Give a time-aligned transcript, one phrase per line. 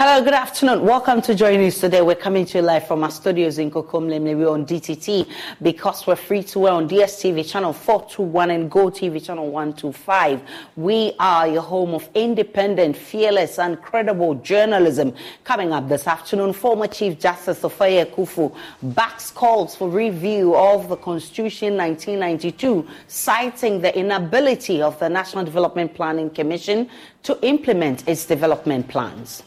[0.00, 0.84] Hello, good afternoon.
[0.84, 2.02] Welcome to Joy News today.
[2.02, 4.38] We're coming to you live from our studios in Kokomlemle.
[4.38, 5.28] We're on DTT
[5.60, 10.42] because we're free to air on DSTV channel 421 and Go TV channel 125.
[10.76, 15.14] We are your home of independent, fearless, and credible journalism.
[15.42, 20.96] Coming up this afternoon, former Chief Justice Sophia Akuffo backs calls for review of the
[20.96, 26.88] Constitution 1992, citing the inability of the National Development Planning Commission
[27.24, 29.42] to implement its development plans.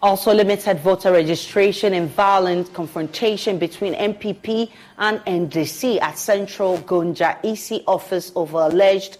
[0.00, 7.82] Also limited voter registration and violent confrontation between NPP and NDC at Central Gonja EC
[7.84, 9.18] office over alleged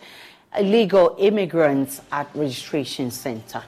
[0.56, 3.62] illegal immigrants at registration center.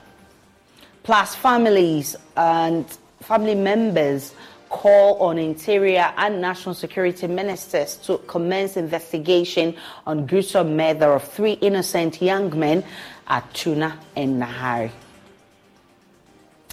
[1.03, 2.85] Plus families and
[3.21, 4.33] family members
[4.69, 9.75] call on interior and national security ministers to commence investigation
[10.07, 12.81] on gruesome murder of three innocent young men
[13.27, 14.91] at Tuna and Nahari.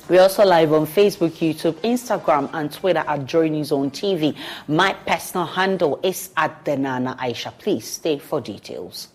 [0.08, 4.34] We're also live on Facebook, YouTube, Instagram, and Twitter at Joy News on TV.
[4.66, 7.52] My personal handle is at Denana Aisha.
[7.58, 9.08] Please stay for details.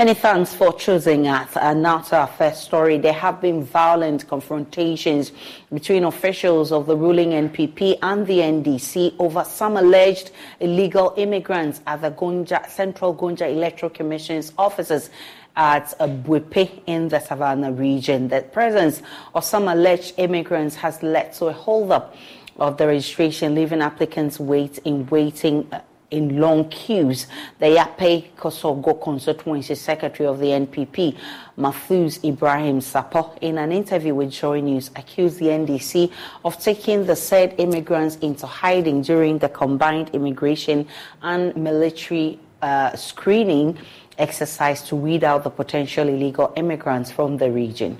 [0.00, 1.54] Many thanks for choosing us.
[1.54, 2.96] Uh, and now to our first story.
[2.96, 5.30] There have been violent confrontations
[5.70, 12.00] between officials of the ruling NPP and the NDC over some alleged illegal immigrants at
[12.00, 15.10] the Gonja, Central Gonja Electoral Commission's offices
[15.54, 18.28] at Buipe in the Savannah region.
[18.28, 19.02] The presence
[19.34, 22.16] of some alleged immigrants has led to a holdup
[22.56, 27.26] of the registration, leaving applicants wait in waiting uh, in long queues.
[27.58, 31.16] The Yapei-Kusawgu constituency secretary of the NPP,
[31.58, 36.10] Mahfouz Ibrahim Sapo, in an interview with Joy News, accused the NDC
[36.44, 40.86] of taking the said immigrants into hiding during the combined immigration
[41.22, 43.78] and military uh, screening
[44.18, 47.98] exercise to weed out the potential illegal immigrants from the region.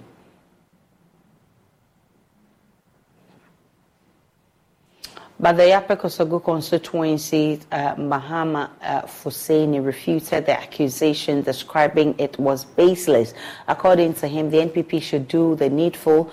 [5.40, 13.32] But the Yape constituency, uh, Mahama uh, refuted the accusation, describing it was baseless.
[13.66, 16.30] According to him, the NPP should do the needful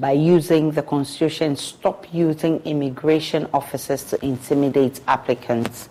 [0.00, 5.88] by using the constitution, stop using immigration officers to intimidate applicants.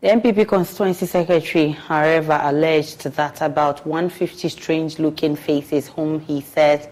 [0.00, 6.90] The NPP constituency secretary, however, alleged that about 150 strange looking faces, whom he said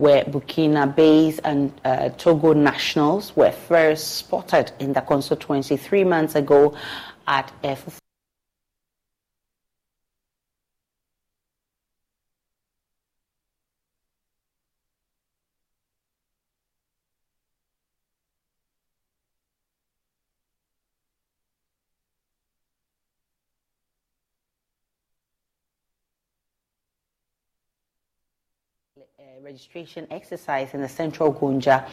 [0.00, 6.34] where Burkina Faso and uh, Togo nationals were first spotted in the constituency three months
[6.36, 6.74] ago
[7.26, 7.99] at F
[29.44, 31.88] registration exercise in the Central Gonja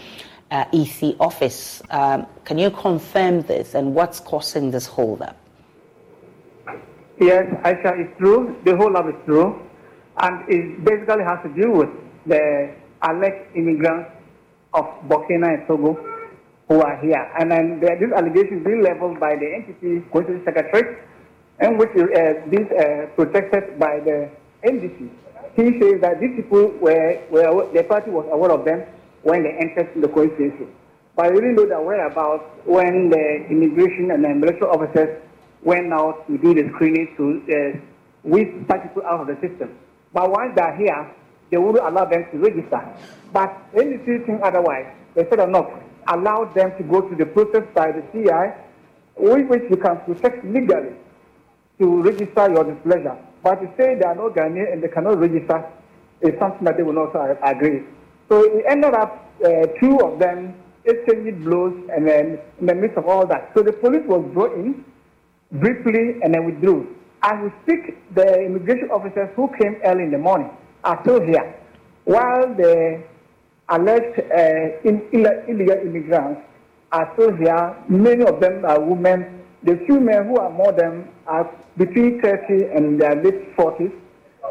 [0.52, 1.82] uh, EC office.
[1.90, 5.38] Um, can you confirm this and what's causing this holdup?
[7.20, 8.56] Yes, Aisha, it's true.
[8.66, 9.62] The holdup is true.
[10.18, 11.90] And it basically has to do with
[12.26, 14.10] the alleged immigrants
[14.74, 15.94] of Burkina and Togo
[16.68, 17.32] who are here.
[17.40, 20.98] And then are these allegations being leveled by the NPP Constitution Secretary,
[21.60, 24.30] and which is uh, being uh, protected by the
[24.66, 25.10] NDC
[25.58, 28.84] he says that these people were, were the party was aware of them
[29.24, 30.68] when they entered the constituency.
[31.16, 35.22] But we didn't know their whereabouts when the immigration and the military officers
[35.64, 39.76] went out to do the screening to uh, such people out of the system.
[40.14, 41.12] But once they're here,
[41.50, 42.82] they wouldn't allow them to register.
[43.34, 44.94] But NDC think otherwise.
[45.16, 45.72] They said enough,
[46.08, 48.54] allowed them to go through the process by the CI,
[49.18, 50.94] with which you can protect legally
[51.80, 53.18] to register your displeasure.
[53.48, 55.64] But to say they are not Ghanaian and they cannot register
[56.20, 57.80] is something that they will not agree.
[58.28, 60.54] So it ended up uh, two of them
[60.84, 63.52] exchanging blows and then in the midst of all that.
[63.56, 64.84] So the police was brought in
[65.54, 66.94] briefly and then withdrew.
[67.24, 70.50] As we speak, the immigration officers who came early in the morning
[70.84, 71.56] are still here,
[72.04, 73.02] while the
[73.70, 75.08] alleged uh, in,
[75.48, 76.42] illegal immigrants
[76.92, 77.78] are still here.
[77.88, 79.37] Many of them are women.
[79.64, 83.92] The few men who are more than are between 30 and their late 40s.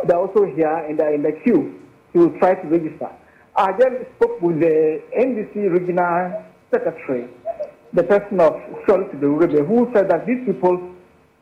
[0.07, 1.81] They're also here and they're in the queue
[2.13, 3.11] to try to register.
[3.57, 7.29] I then spoke with the NDC regional secretary,
[7.93, 10.93] the person of Charlotte Uribe, who said that these people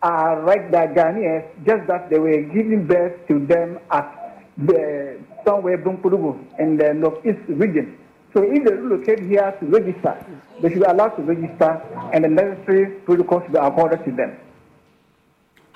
[0.02, 5.78] are right there Ghanaians, just that they were giving birth to them at the, somewhere
[5.78, 7.99] Bunkpurugu in the northeast region.
[8.35, 10.27] So if they relocate here to register,
[10.61, 11.81] they should be allowed to register
[12.13, 14.37] and the necessary protocols should be accorded to them.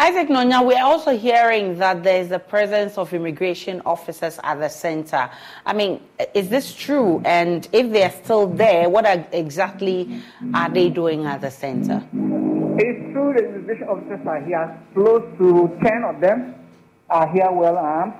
[0.00, 4.58] Isaac Nonya, we are also hearing that there is the presence of immigration officers at
[4.58, 5.30] the center.
[5.66, 6.00] I mean,
[6.34, 7.22] is this true?
[7.24, 10.20] And if they are still there, what are, exactly
[10.52, 12.02] are they doing at the center?
[12.12, 14.80] It's true the immigration officers are here.
[14.94, 16.54] Close to 10 of them
[17.08, 18.14] are here well armed.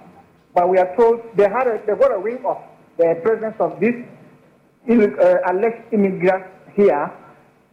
[0.54, 2.58] But we are told they, had a, they got a ring of
[2.96, 4.04] the presence of these
[4.86, 7.10] alleged immigrants here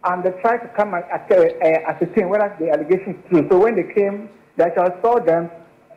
[0.05, 3.47] and they tried to come and uh, ascertain whether the allegation is true.
[3.49, 5.49] So when they came, they actually saw them,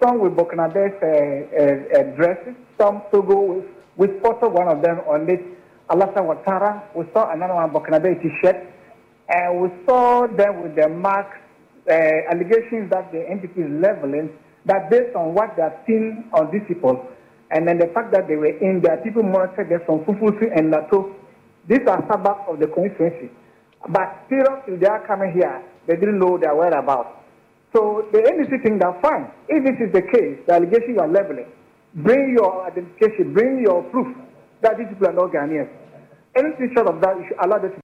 [0.02, 3.64] some with Burkinabe's uh, uh, uh, dresses, some Togo
[3.96, 5.44] with, with one of them on it,
[5.90, 6.82] Alassane Ouattara.
[6.94, 8.56] We saw another one, Burkinabe t-shirt,
[9.28, 11.36] and we saw them with their marks,
[11.90, 11.92] uh,
[12.30, 14.30] allegations that the NPP is leveling,
[14.66, 17.06] that based on what they have seen on these people,
[17.50, 20.72] and then the fact that they were in there, people monitored them from Fufulti and
[20.72, 21.14] Lato.
[21.68, 23.30] These are suburbs of the constituency.
[23.88, 27.08] But still, if they are coming here, they didn't know their whereabouts.
[27.74, 29.30] So the NDC think that fine.
[29.48, 31.46] If this is the case, the allegation you are leveling,
[31.94, 34.08] bring your identification, bring your proof
[34.62, 35.68] that these people are not Ghanaians.
[36.36, 37.80] Anything short of that, you should allow them to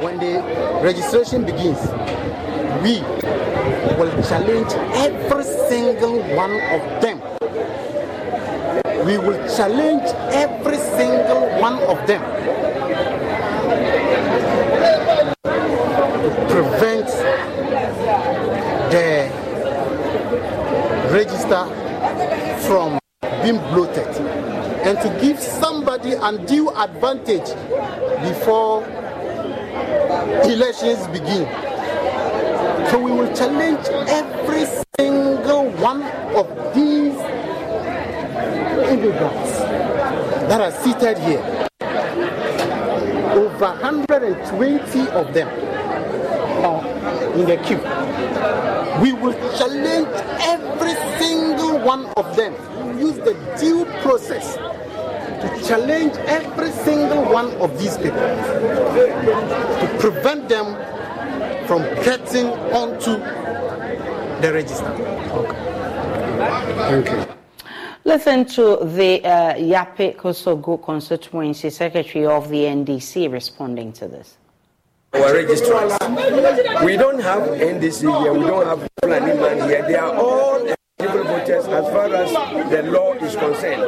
[0.00, 1.78] when the registration begins,
[2.82, 3.00] we
[3.98, 7.20] will challenge every single one of them.
[9.04, 12.22] We will challenge every single one of them
[15.42, 17.06] to prevent
[18.90, 19.30] the
[21.12, 21.64] register
[22.66, 22.98] from
[23.42, 24.06] being bloated
[24.86, 27.48] and to give somebody undue advantage
[28.22, 28.82] before
[30.28, 31.46] elections begin.
[32.90, 34.66] So we will challenge every
[34.98, 36.02] single one
[36.34, 37.14] of these
[38.90, 39.58] immigrants
[40.48, 41.68] that are seated here.
[43.32, 45.48] Over 120 of them
[46.64, 46.84] are
[47.34, 47.80] in the queue.
[49.02, 50.08] We will challenge
[50.40, 52.54] every single one of them.
[52.98, 54.56] Use the due process
[55.70, 58.26] challenge every single one of these people
[59.80, 60.66] to prevent them
[61.68, 63.12] from getting onto
[64.42, 64.90] the register.
[65.40, 65.70] Okay.
[66.90, 67.36] Thank you.
[68.04, 74.38] Listen to the uh, Yapei-Kusawgu constituency secretary of the NDC responding to this.
[75.12, 75.92] Our registrars.
[76.84, 79.82] We don't have NDC here, we don't have Fulani man here.
[79.86, 80.79] They are all eligible voters
[82.20, 83.82] as the law is concerned.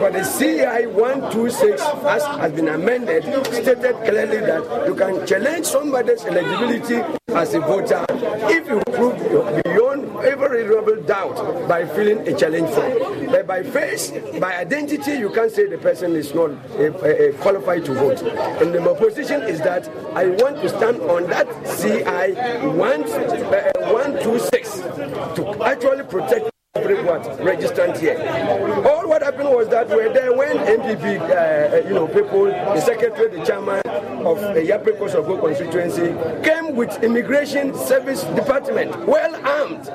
[0.00, 6.24] But the CI 126, as has been amended, stated clearly that you can challenge somebody's
[6.24, 8.04] eligibility as a voter
[8.50, 9.16] if you prove
[9.64, 13.26] beyond every reasonable doubt by filling a challenge form.
[13.26, 14.10] But by face,
[14.40, 18.20] by identity, you can't say the person is not uh, uh, qualified to vote.
[18.22, 21.46] And my position is that I want to stand on that
[21.80, 22.32] CI
[22.66, 24.74] 126
[25.36, 28.18] to actually protect everyone registered here.
[28.86, 33.36] All what happened was that we're there when NPP, uh, you know, people, the secretary,
[33.36, 33.80] the chairman
[34.26, 36.08] of the Yapei-Kusawgu constituency
[36.48, 39.86] came with immigration service department, well armed.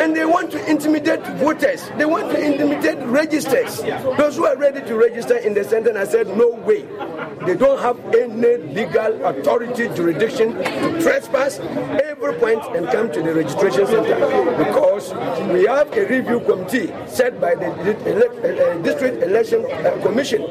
[0.00, 1.90] And they want to intimidate voters.
[1.96, 3.82] They want to intimidate registers.
[4.18, 6.82] Those who are ready to register in the center, I said, no way.
[7.46, 13.34] They don't have any legal authority, jurisdiction to trespass every point and come to the
[13.34, 14.16] registration center
[14.64, 15.14] because
[15.52, 20.42] we have a review committee set by the uh, district election uh, commission.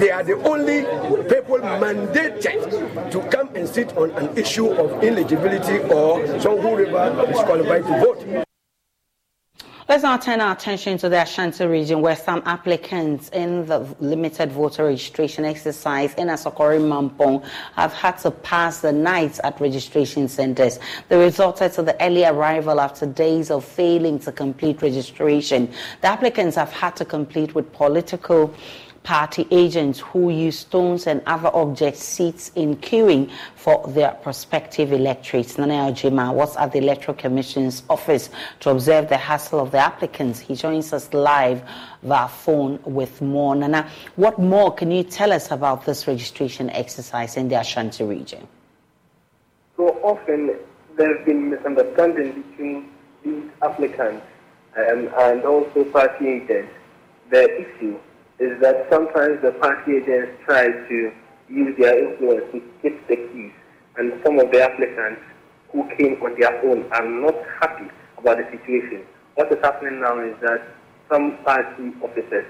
[0.00, 0.82] They are the only
[1.24, 7.38] people mandated to come and sit on an issue of ineligibility or some whoever is
[7.38, 8.43] qualified to vote.
[9.86, 14.50] Let's now turn our attention to the Ashanti region where some applicants in the limited
[14.50, 20.78] voter registration exercise in Asokore Mampong have had to pass the night at registration centers.
[21.10, 25.70] They resulted to the early arrival after days of failing to complete registration.
[26.00, 28.54] The applicants have had to complete with political
[29.04, 35.58] party agents who use stones and other objects seats in queuing for their prospective electorates.
[35.58, 38.30] Nana Jima was at the Electoral Commission's office
[38.60, 40.40] to observe the hassle of the applicants.
[40.40, 41.62] He joins us live
[42.02, 43.54] via phone with more.
[43.54, 48.48] Nana, what more can you tell us about this registration exercise in the Ashanti region?
[49.76, 50.56] So often
[50.96, 52.88] there has been misunderstanding between
[53.22, 54.24] these applicants
[54.78, 56.72] um, and also party agents.
[57.30, 57.98] The issue
[58.38, 61.12] is that sometimes the party agents try to
[61.48, 63.52] use their influence to skip the queues,
[63.96, 65.20] and some of the applicants
[65.72, 69.04] who came on their own are not happy about the situation.
[69.34, 70.62] What is happening now is that
[71.10, 72.46] some party officers,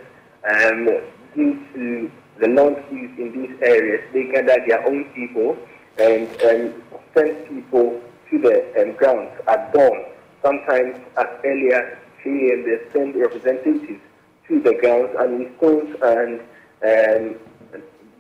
[0.49, 0.87] um,
[1.35, 2.11] due to
[2.41, 5.57] the long queues in these areas, they gather their own people
[5.99, 6.83] and um,
[7.15, 8.01] send people
[8.31, 10.05] to the um, grounds at dawn.
[10.43, 11.85] Sometimes as early as
[12.23, 12.65] 3 a.m.
[12.65, 14.01] they send representatives
[14.49, 16.41] to the grounds and with stones and
[16.85, 17.37] um,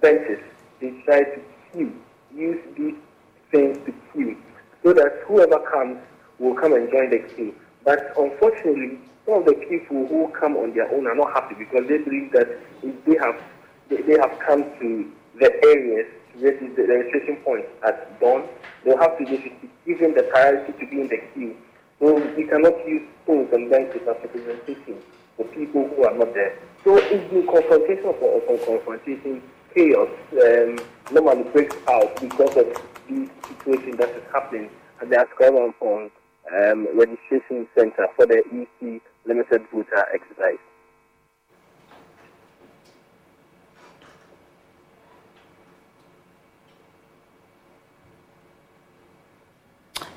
[0.01, 0.41] benches.
[0.81, 1.41] They try to
[1.73, 1.93] queue,
[2.35, 2.95] use these
[3.51, 4.37] things to queue,
[4.83, 5.99] so that whoever comes
[6.39, 7.55] will come and join the queue.
[7.85, 11.89] But unfortunately, some of the people who come on their own are not happy because
[11.89, 12.49] they believe that
[12.83, 13.43] if they have
[13.89, 18.49] they, they have come to the areas to the registration point at dawn,
[18.85, 19.55] they'll have to be
[19.87, 21.57] given the priority to be in the queue.
[22.01, 25.01] So we cannot use stones and benches as representation
[25.37, 26.59] for people who are not there.
[26.85, 29.43] So it's the confrontation for, for confrontation,
[29.75, 30.79] chaos um,
[31.13, 32.67] normally breaks out because of
[33.09, 36.11] the situation that is happening and at the Ascom
[36.53, 40.59] um, registration center for the EC limited voter exercise.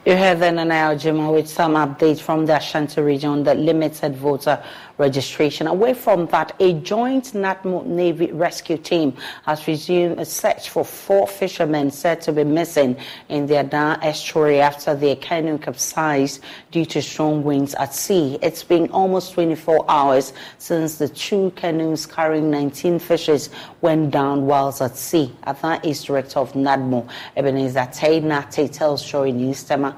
[0.07, 4.63] You heard then Nana Jima with some updates from the Ashanti region, the limited voter
[4.97, 5.67] registration.
[5.67, 11.27] Away from that, a joint NADMO Navy rescue team has resumed a search for four
[11.27, 12.95] fishermen said to be missing
[13.27, 18.39] in the Adan estuary after their canoe capsized due to strong winds at sea.
[18.41, 23.49] It's been almost 24 hours since the two canoes carrying 19 fishes
[23.81, 25.33] went down whilst at sea.
[25.45, 29.65] Adan is director of NADMO, Ebenezer Tainate tells Joy News.
[29.65, 29.96] Tema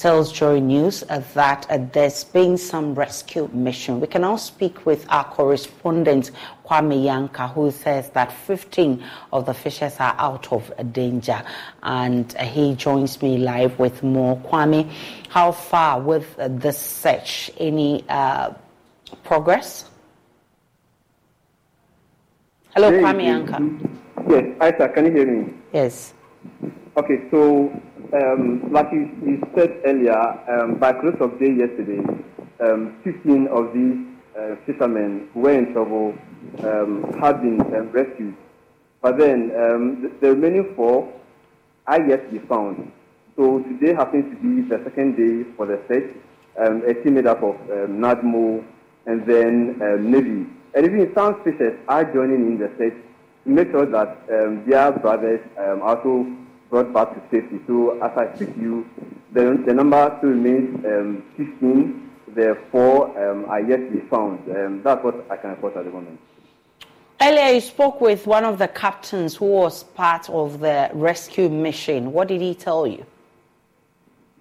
[0.00, 1.04] tells Joy News
[1.34, 4.00] that uh, there's been some rescue mission.
[4.00, 6.30] We can now speak with our correspondent
[6.64, 11.42] Kwame Yanka, who says that 15 of the fishes are out of danger,
[11.82, 14.38] and uh, he joins me live with more.
[14.38, 14.90] Kwame,
[15.28, 17.50] how far with this search?
[17.58, 18.54] Any uh,
[19.22, 19.84] progress?
[22.74, 23.60] Hello, Kwame Yanka.
[24.30, 25.52] Yes, Isa, can you hear me?
[25.74, 26.14] Yes.
[26.96, 27.68] Okay, so
[28.12, 30.18] um, like you, you, said earlier,
[30.50, 32.00] um, by close of day yesterday,
[32.60, 33.96] um, 15 of these
[34.38, 36.14] uh, fishermen who were in trouble
[36.64, 38.34] um, had been um, rescued.
[39.02, 41.12] But then um, the, the, remaining four
[41.86, 42.90] are yet to be found.
[43.36, 46.14] So today happens to be the second day for the search.
[46.56, 47.56] a team made up of
[47.88, 48.64] NADMO
[49.06, 49.78] and then
[50.10, 50.46] Navy.
[50.74, 52.94] And even some fishers are joining in the search
[53.44, 54.26] to make sure that
[54.66, 55.40] their brothers
[55.82, 56.26] also
[56.70, 57.60] brought back to safety.
[57.66, 58.88] So as I speak to you,
[59.32, 62.10] the, the number still remains um, 15.
[62.34, 64.38] The four um, are yet to be found.
[64.48, 66.20] Um, that's what I can report at the moment.
[67.20, 72.12] Earlier, you spoke with one of the captains who was part of the rescue mission.
[72.12, 73.04] What did he tell you?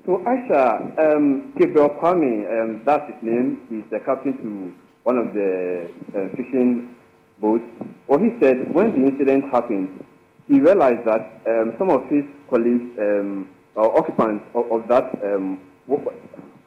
[0.06, 3.62] So, Aisha, um, Gabriel Kwame, um, that's his name.
[3.70, 6.96] He's the captain to one of the uh, fishing
[7.42, 7.66] boats.
[8.08, 10.06] Well, he said when the incident happened,
[10.50, 15.62] he realized that um, some of his colleagues um, or occupants of, of that um,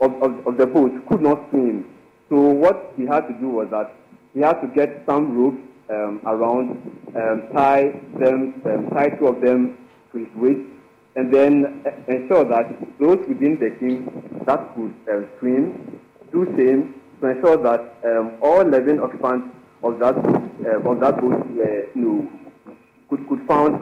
[0.01, 1.85] of, of, of, the boat could not swim.
[2.29, 3.93] So what he had to do was that
[4.35, 5.61] he had to get some ropes
[5.91, 6.71] um, around,
[7.17, 9.77] um, tie them, um, tie two of them
[10.13, 10.61] to his waist,
[11.17, 12.71] and then ensure that
[13.01, 16.01] those within the team that could uh, swim
[16.33, 21.87] do same to ensure that all 11 occupants of that uh, of that boat were
[21.95, 22.42] you know,
[23.13, 23.75] could, could found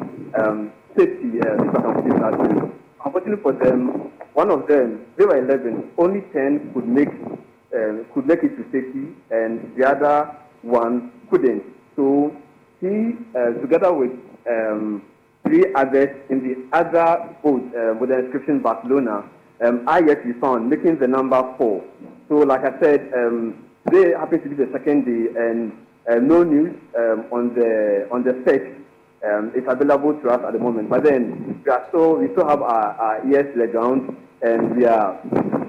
[0.42, 2.72] um, safety, if I can that.
[3.04, 8.26] Unfortunately for them, one of them, they were 11, only 10 could make, uh, could
[8.26, 11.62] make it to safety, and the other one couldn't.
[11.94, 12.34] So
[12.80, 14.10] he, uh, together with
[14.50, 15.02] um,
[15.46, 19.24] three others in the other boat uh, with the inscription Barcelona,
[19.64, 21.84] um, are yet to be found, making the number four.
[22.28, 25.72] So, like I said, um, today happens to be the second day, and
[26.10, 28.79] uh, no news um, on the on the set
[29.24, 30.88] um, is available to us at the moment.
[30.88, 34.76] But then we are still we still have our, our ears to the ground, and
[34.76, 35.20] we are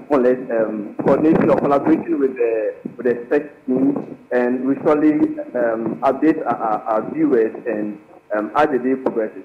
[0.09, 4.75] more or less um, coordinating or collaborating with the with the sex team, and we
[4.83, 5.13] surely
[5.55, 7.99] um, update our, our, our, viewers and
[8.35, 9.43] um, as the day progresses.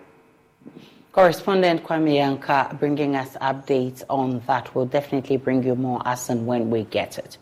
[1.13, 4.75] Correspondent Kwame Yanka bringing us updates on that.
[4.75, 7.39] We'll definitely bring you more as and when we get it.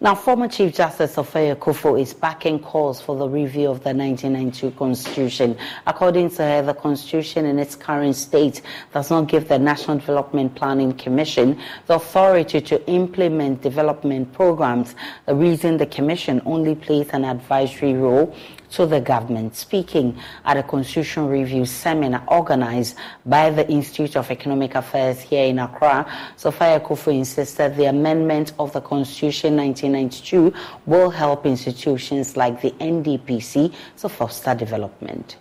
[0.00, 4.70] Now, former Chief Justice Sophia Akuffo is backing calls for the review of the 1992
[4.78, 5.56] Constitution.
[5.86, 10.54] According to her, the Constitution in its current state does not give the National Development
[10.54, 14.94] Planning Commission the authority to implement development programs.
[15.26, 18.36] The reason the Commission only plays an advisory role
[18.70, 19.56] to the government.
[19.56, 22.96] Speaking at a constitution review seminar organized
[23.26, 26.06] by the Institute of Economic Affairs here in Accra,
[26.36, 30.52] Sophia Akuffo insisted the amendment of the Constitution 1992
[30.86, 35.36] will help institutions like the NDPC to foster development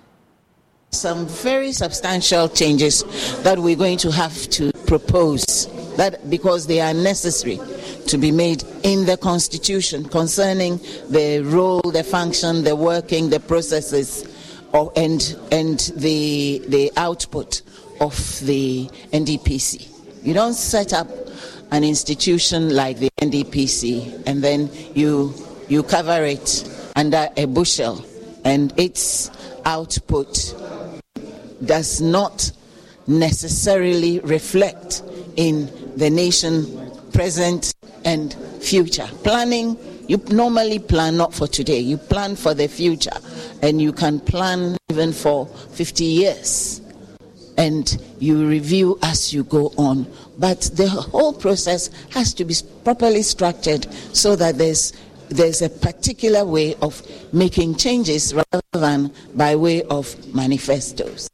[0.91, 3.03] some very substantial changes
[3.43, 5.67] that we're going to have to propose
[5.97, 7.59] that because they are necessary
[8.07, 14.23] to be made in the Constitution concerning the role, the function, the working, the processes,
[14.95, 17.61] and and the the output
[17.99, 19.89] of the NDPC.
[20.23, 21.07] You don't set up
[21.71, 25.33] an institution like the NDPC and then you
[25.67, 26.63] you cover it
[26.95, 28.03] under a bushel,
[28.43, 29.29] and its
[29.65, 30.55] output
[31.65, 32.51] does not
[33.07, 35.03] necessarily reflect
[35.37, 37.73] in the nation present
[38.05, 39.07] and future.
[39.23, 39.77] Planning,
[40.07, 43.17] you normally plan not for today, you plan for the future,
[43.61, 46.81] and you can plan even for 50 years.
[47.57, 50.05] And you review as you go on.
[50.37, 52.53] But the whole process has to be
[52.83, 54.93] properly structured so that there's
[55.29, 57.01] there's a particular way of
[57.33, 61.29] making changes rather than by way of manifestos.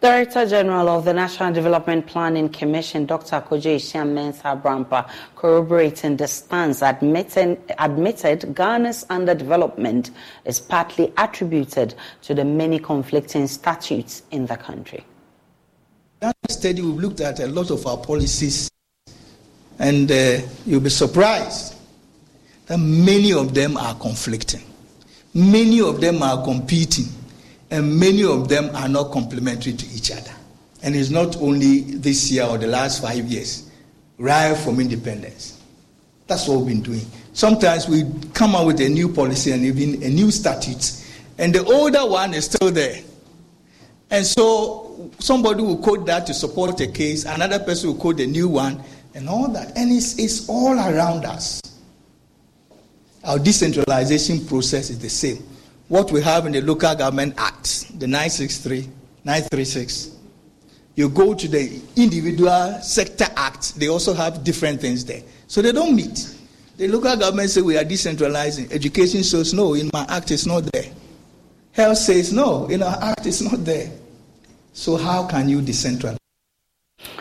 [0.00, 3.40] Director General of the National Development Planning Commission, Dr.
[3.40, 10.10] Kojo Hyiam Mensah Brampa, corroborating the stance admitting, admitted Ghana's underdevelopment
[10.44, 15.04] is partly attributed to the many conflicting statutes in the country.
[16.20, 18.70] That study, we've looked at a lot of our policies,
[19.80, 21.74] and uh, you'll be surprised
[22.66, 24.62] that many of them are conflicting.
[25.34, 27.06] Many of them are competing
[27.70, 30.32] and many of them are not complementary to each other.
[30.82, 33.70] And it's not only this year or the last five years,
[34.16, 35.60] right from independence.
[36.26, 37.06] That's what we've been doing.
[37.32, 38.04] Sometimes we
[38.34, 41.04] come out with a new policy and even a new statute,
[41.38, 43.00] and the older one is still there.
[44.10, 48.26] And so somebody will quote that to support a case, another person will quote the
[48.26, 48.82] new one,
[49.14, 49.76] and all that.
[49.76, 51.60] And it's, it's all around us.
[53.24, 55.44] Our decentralization process is the same
[55.88, 58.82] what we have in the Local Government Act, the 963,
[59.24, 60.16] 936.
[60.94, 65.22] You go to the Individual Sector Act, they also have different things there.
[65.46, 66.34] So they don't meet.
[66.76, 68.70] The local government say we are decentralizing.
[68.70, 70.84] Education says no, in my act it's not there.
[71.72, 73.90] Health says no, in our act it's not there.
[74.72, 76.18] So how can you decentralize?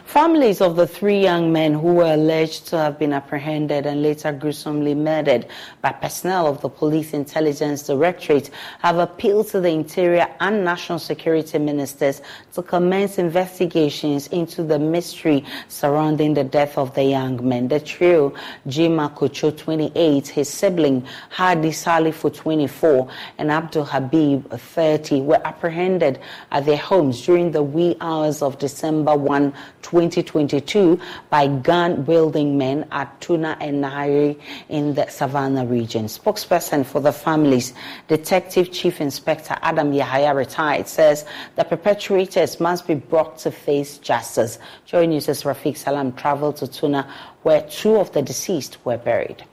[0.08, 4.32] Families of the three young men who were alleged to have been apprehended and later
[4.32, 5.48] gruesomely murdered
[5.82, 11.60] by personnel of the Police Intelligence Directorate have appealed to the Interior and National Security
[11.60, 12.22] Ministers
[12.54, 17.67] to commence investigations into the mystery surrounding the death of the young men.
[17.67, 18.34] The trio,
[18.65, 26.17] Jima Kocho, 28, his sibling Hadi Salifu, 24, and Abdul Habib, 30, were apprehended
[26.54, 29.54] at their homes during the wee hours of December 1,
[29.98, 31.00] 2022
[31.32, 36.06] by gun-wielding men at Tuna and Nahari in the Savannah region.
[36.06, 37.74] Spokesperson for the families,
[38.08, 44.60] Detective Chief Inspector Adam Yahaya retired, says the perpetrators must be brought to face justice.
[44.86, 49.46] Joy News' Rafiq Salam traveled to Tuna where two of the deceased were buried.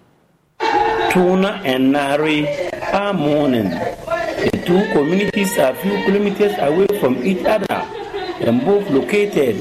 [1.10, 2.46] Tuna and Nari
[2.92, 3.70] are mourning.
[3.70, 7.93] The two communities are a few kilometers away from each other
[8.40, 9.56] and both located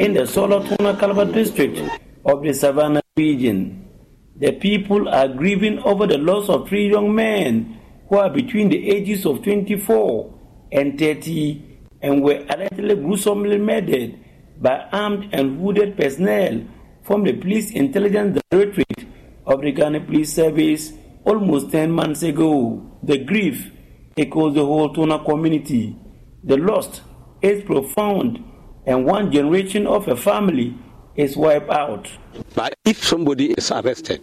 [0.00, 1.80] in the Sawla-Tuna-Kalba district
[2.24, 3.88] of the Savannah region.
[4.36, 8.90] The people are grieving over the loss of three young men who are between the
[8.90, 10.38] ages of 24
[10.72, 11.62] and 30
[12.02, 14.18] and were allegedly gruesomely murdered
[14.60, 16.64] by armed and wounded personnel
[17.02, 19.06] from the Police Intelligence Directorate
[19.46, 20.92] of the Ghana Police Service
[21.24, 22.98] almost 10 months ago.
[23.02, 23.70] The grief
[24.16, 25.96] echoes the whole Tuna community.
[26.42, 27.02] The lost
[27.44, 28.42] is profound,
[28.86, 30.74] and one generation of a family
[31.14, 32.10] is wiped out.
[32.54, 34.22] But if somebody is arrested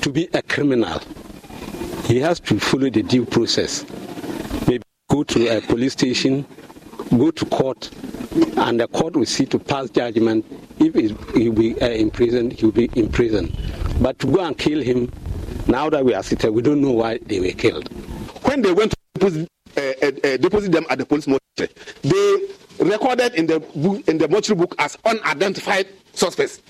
[0.00, 1.00] to be a criminal,
[2.04, 3.84] he has to follow the due process.
[4.68, 6.46] Maybe go to a police station,
[7.10, 7.90] go to court,
[8.56, 10.46] and the court will see to pass judgment.
[10.78, 10.94] If
[11.34, 13.54] he will be uh, in prison, he will be in prison.
[14.00, 15.12] But to go and kill him,
[15.66, 17.88] now that we are sitting, we don't know why they were killed.
[18.44, 22.38] When they went to uh, deposit them at the police mortuary, they
[22.80, 26.60] recorded in the in the mortuary book as unidentified suspects.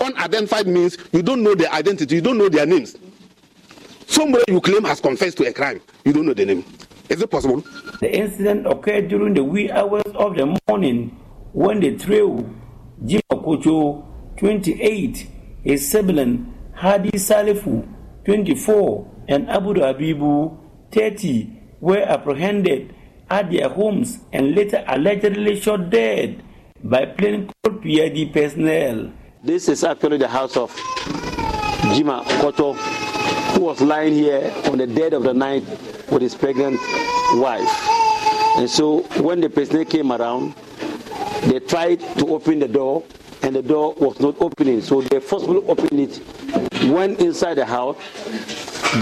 [0.00, 2.96] Unidentified means you don't know their identity, you don't know their names.
[4.06, 6.64] Somebody you claim has confessed to a crime, you don't know the name.
[7.08, 7.62] Is it possible?
[8.00, 11.10] The incident occurred during the wee hours of the morning
[11.52, 12.48] when the trio,
[13.04, 14.04] Jim Okocho,
[14.38, 15.28] 28,
[15.62, 17.86] his sibling, Hadi Salifu,
[18.24, 20.58] 24, and Abu Abibu,
[20.92, 22.94] 30, were apprehended
[23.30, 26.42] at their homes and later allegedly shot dead
[26.82, 29.12] by plainclothes PID personnel.
[29.42, 30.74] This is actually the house of
[31.94, 32.74] Jima Kocho,
[33.54, 35.64] who was lying here on the dead of the night
[36.10, 36.78] with his pregnant
[37.34, 37.68] wife.
[38.56, 40.54] And so when the personnel came around,
[41.42, 43.04] they tried to open the door
[43.42, 44.80] and the door was not opening.
[44.80, 46.20] So they forcibly opened it,
[46.90, 47.96] went inside the house,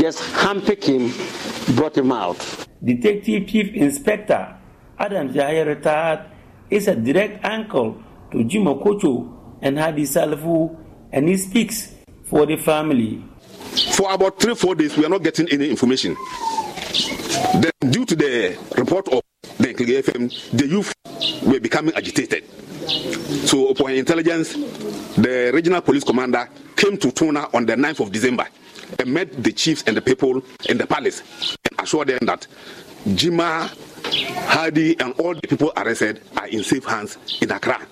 [0.01, 2.64] just handpicked him, brought him out.
[2.83, 4.57] Detective Chief Inspector
[4.99, 6.27] Adam Yahaya retired
[6.71, 7.97] is a direct uncle
[8.33, 10.77] to Jim Okocho and Hadi Salifu,
[11.13, 11.93] and he speaks
[12.25, 13.23] for the family.
[13.93, 16.17] For about three, four days, we are not getting any information.
[17.55, 19.23] Then, due to the report of
[19.59, 20.93] the FM, the youth
[21.45, 22.45] were becoming agitated.
[23.47, 24.53] So, upon intelligence,
[25.17, 28.47] the regional police commander came to Tuna on the 9th of December
[28.99, 31.23] and met the chiefs and the people in the palace
[31.71, 32.47] and assured them that
[33.09, 33.69] Jima,
[34.49, 37.87] Hadi, and all the people arrested are in safe hands in Accra.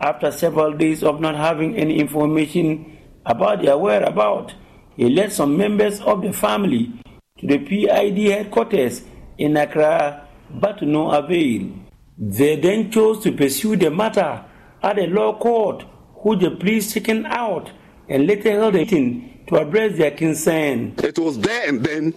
[0.00, 4.54] After several days of not having any information about their whereabouts,
[4.96, 6.92] he led some members of the family
[7.38, 9.02] to the PID headquarters
[9.38, 11.70] in Accra, but to no avail.
[12.18, 14.44] They then chose to pursue the matter
[14.82, 15.84] at a law court,
[16.22, 17.70] who the police taken out
[18.08, 20.94] and later held a meeting to address their concern.
[20.98, 22.12] It was there and then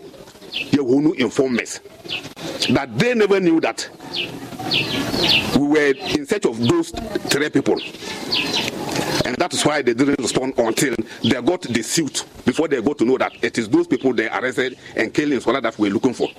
[0.52, 1.80] Yehunu informed us
[2.70, 3.88] that they never knew that
[5.58, 6.90] we were in search of those
[7.30, 7.80] three people.
[9.26, 12.98] And that is why they didn't respond until they got the suit before they got
[12.98, 15.92] to know that it is those people they arrested and killed in Swala that we're
[15.92, 16.30] looking for.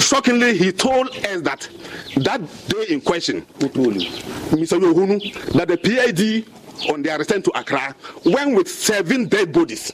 [0.00, 1.68] Shockingly, he told us that
[2.16, 4.78] that day in question, Mr.
[4.80, 6.46] Yohunu, that the PID
[6.90, 9.92] on their return to Accra went with seven dead bodies.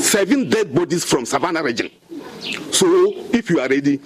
[0.00, 1.90] Seven dead bodies from Savannah region.
[2.72, 4.00] So, if you are ready,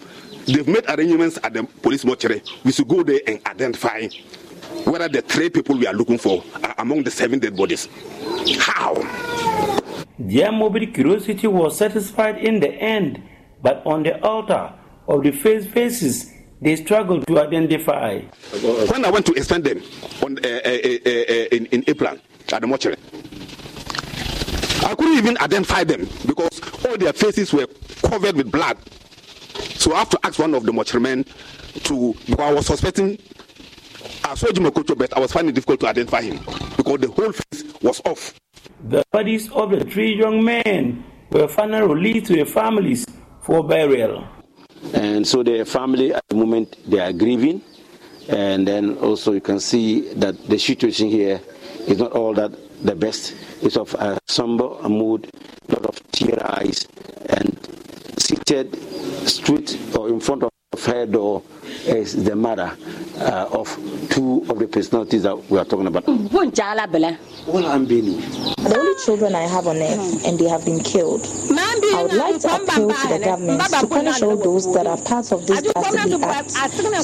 [0.46, 2.42] they've made arrangements at the police mortuary.
[2.64, 4.09] We should go there and identify
[4.85, 7.88] whether the three people we are looking for are among the seven dead bodies.
[8.59, 8.94] How?
[10.18, 13.22] Their morbid curiosity was satisfied in the end,
[13.62, 14.72] but on the altar
[15.09, 16.31] of the face faces,
[16.62, 18.20] they struggled to identify.
[18.90, 19.83] When I went to extend them
[20.22, 22.16] on, uh, uh, uh, in, in April
[22.53, 22.96] at the mortuary,
[24.85, 27.66] I couldn't even identify them because all their faces were
[28.03, 28.79] covered with blood.
[29.75, 31.25] So I have to ask one of the mortuary men
[31.85, 33.18] to, because I was suspecting
[34.25, 36.38] I saw Jim Okocho, but I was finding it difficult to identify him
[36.77, 38.35] because the whole face was off.
[38.88, 43.05] The bodies of the three young men were finally released to their families
[43.42, 44.27] for burial.
[44.94, 47.62] And so the family at the moment they are grieving,
[48.28, 51.40] and then also you can see that the situation here
[51.86, 52.52] is not all that
[52.84, 53.34] the best.
[53.62, 55.30] It's of a somber mood,
[55.68, 56.86] a lot of tear eyes,
[57.26, 57.58] and
[58.18, 58.74] seated
[59.28, 61.42] street or in front of her door
[61.87, 62.76] is the mother
[63.18, 63.68] uh, of
[64.11, 66.04] two of the personalities that we are talking about.
[66.08, 68.20] All I'm being.
[68.56, 71.20] The only children I have on earth, and they have been killed.
[71.94, 75.30] I would like to appeal to the government to punish all those that are part
[75.32, 76.50] of this dastardly act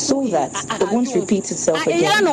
[0.01, 2.25] so that it won't repeat itself again.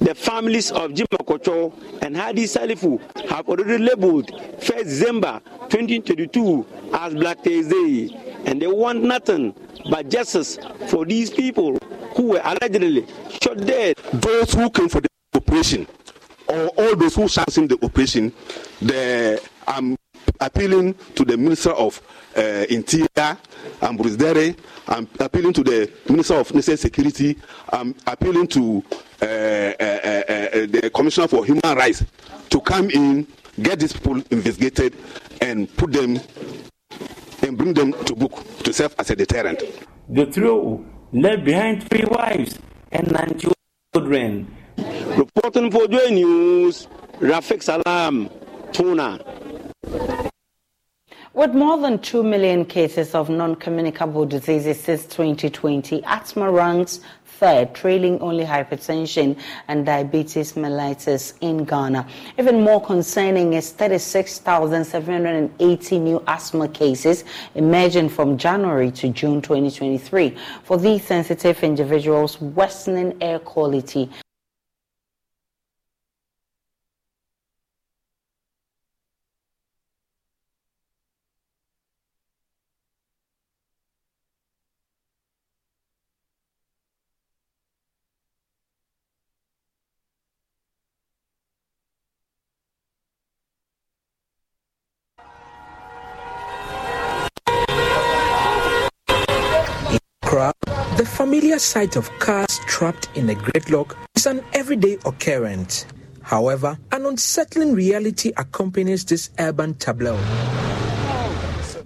[0.00, 4.28] The families of Jim Okocho and Hadi Salifu have already labeled
[4.60, 8.08] 1st December 2022 as Black Thursday,
[8.46, 9.54] and they want nothing
[9.90, 11.78] but justice for these people
[12.16, 13.06] who were allegedly
[13.42, 13.96] shot dead.
[14.12, 15.86] Those who came for the operation,
[16.48, 18.32] or all those who sanctioned the operation,
[19.66, 19.96] I'm
[20.40, 22.00] appealing to the Minister of
[22.36, 23.06] uh, Interior,
[23.80, 24.56] Dery,
[24.88, 27.36] I'm appealing to the Minister of National Security,
[27.72, 28.82] I'm appealing to
[29.22, 32.04] uh, uh, uh, the Commissioner for Human Rights
[32.50, 33.26] to come in,
[33.60, 34.96] get these people investigated,
[35.40, 36.18] and put them
[37.42, 38.32] and bring them to book
[38.64, 39.62] to serve as a deterrent.
[40.08, 42.58] The trio left behind three wives
[42.92, 43.40] and nine
[43.94, 44.54] children.
[45.16, 46.88] Reporting for Joy News,
[47.20, 48.30] Rafik Salam,
[48.72, 49.20] Tuna.
[51.32, 57.00] With more than 2 million cases of non communicable diseases since 2020, asthma ranks
[57.40, 59.36] third, trailing only hypertension
[59.68, 62.06] and diabetes mellitus in Ghana.
[62.38, 67.24] Even more concerning is 36,780 new asthma cases
[67.54, 70.36] emerging from January to June 2023.
[70.64, 74.10] For these sensitive individuals, worsening air quality
[101.50, 105.84] Familiar sight of cars trapped in a gridlock is an everyday occurrence.
[106.22, 110.16] However, an unsettling reality accompanies this urban tableau.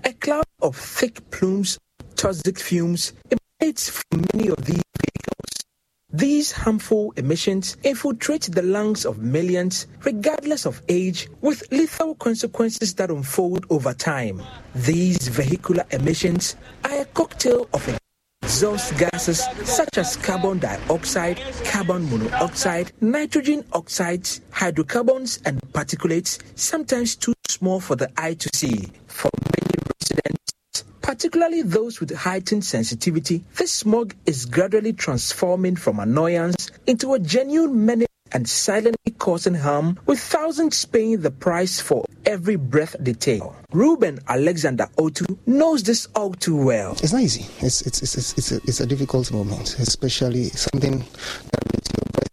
[0.04, 1.78] A cloud of thick plumes
[2.14, 5.64] toxic fumes emanates from many of these vehicles.
[6.12, 13.08] These harmful emissions infiltrate the lungs of millions, regardless of age, with lethal consequences that
[13.08, 14.42] unfold over time.
[14.74, 17.98] These vehicular emissions are a cocktail of
[18.44, 27.32] exhaust gases such as carbon dioxide, carbon monoxide, nitrogen oxides, hydrocarbons, and particulates, sometimes too
[27.48, 28.86] small for the eye to see.
[29.06, 36.70] For many residents, particularly those with heightened sensitivity, this smog is gradually transforming from annoyance
[36.86, 42.56] into a genuine menace and silently causing harm, with thousands paying the price for every
[42.56, 43.42] breath they take.
[43.72, 46.92] Ruben Alexander Otu knows this all too well.
[47.02, 47.46] It's not easy.
[47.64, 52.28] It's it's it's it's, it's, a, it's a difficult moment, especially something that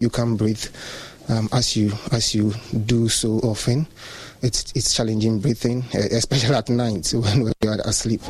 [0.00, 0.64] you can't breathe
[1.28, 2.52] um, as you as you
[2.86, 3.86] do so often.
[4.42, 8.22] It's it's challenging breathing, especially at night when we are asleep.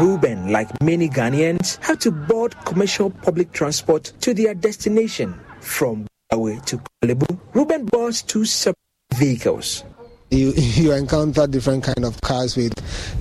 [0.00, 6.64] Ruben, like many Ghanaians, had to board commercial public transport to their destination from Gbawe
[6.64, 7.38] to Korle Bu.
[7.52, 8.76] Ruben boards two separate
[9.14, 9.84] vehicles.
[10.30, 12.72] You you encounter different kind of cars with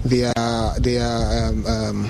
[0.05, 0.33] their
[0.79, 2.09] their um, um,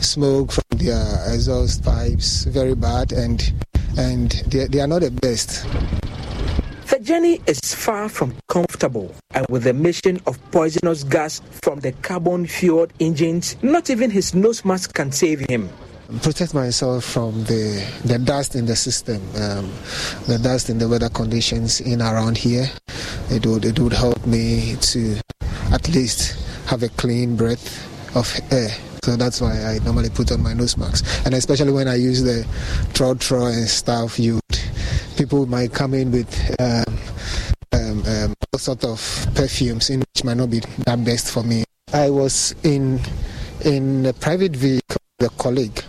[0.00, 3.52] smoke from their exhaust pipes, very bad, and
[3.96, 5.66] and they, they are not the best.
[7.08, 12.46] Journey is far from comfortable, and with the emission of poisonous gas from the carbon
[12.46, 15.70] fueled engines, not even his nose mask can save him
[16.20, 19.72] protect myself from the the dust in the system, um,
[20.26, 22.66] the dust in the weather conditions in around here.
[23.30, 25.16] It would it would help me to
[25.72, 27.66] at least have a clean breath
[28.16, 28.68] of air.
[29.02, 32.22] So that's why I normally put on my nose mask, and especially when I use
[32.22, 32.44] the
[32.92, 34.40] trotro and stuff, you
[35.18, 36.97] people might come in with um,
[38.52, 41.64] all sort of perfumes, in which might not be that best for me.
[41.92, 43.00] I was in
[43.64, 45.82] in a private vehicle with a colleague,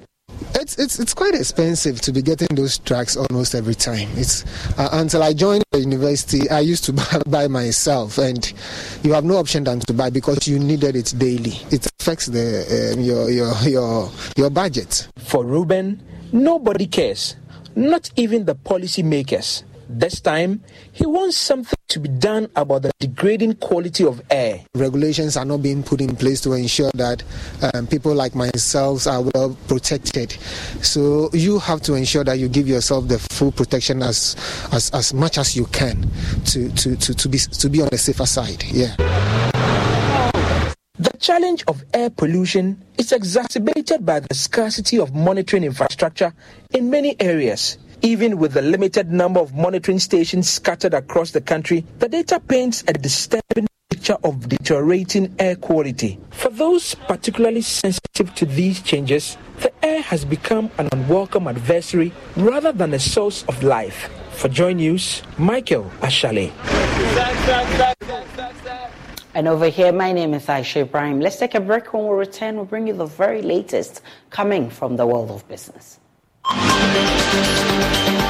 [0.55, 4.09] it's it's it's quite expensive to be getting those drugs almost every time.
[4.15, 4.43] It's
[4.77, 8.51] uh, until I joined the university, I used to buy, buy myself, and
[9.03, 11.53] you have no option than to buy because you needed it daily.
[11.71, 15.07] It affects the um, your your your your budget.
[15.17, 17.35] For Ruben, nobody cares,
[17.75, 19.63] not even the policymakers.
[19.87, 24.65] This time, he wants something to be done about the degrading quality of air.
[24.73, 27.23] Regulations are not being put in place to ensure that
[27.73, 30.31] um, people like myself are well protected.
[30.81, 34.35] So you have to ensure that you give yourself the full protection as
[34.71, 36.09] as, as much as you can
[36.45, 38.63] to, to, to, to be to be on the safer side.
[38.65, 38.95] Yeah.
[40.97, 46.33] The challenge of air pollution is exacerbated by the scarcity of monitoring infrastructure
[46.71, 47.77] in many areas.
[48.01, 52.83] Even with the limited number of monitoring stations scattered across the country, the data paints
[52.87, 56.19] a disturbing picture of deteriorating air quality.
[56.31, 62.71] For those particularly sensitive to these changes, the air has become an unwelcome adversary rather
[62.71, 64.09] than a source of life.
[64.31, 66.51] For Joy News, Michael Ashale.
[69.33, 71.19] And over here, my name is Aisha Ibrahim.
[71.19, 71.93] Let's take a break.
[71.93, 75.99] When we return, we'll bring you the very latest coming from the world of business.
[76.53, 78.24] Música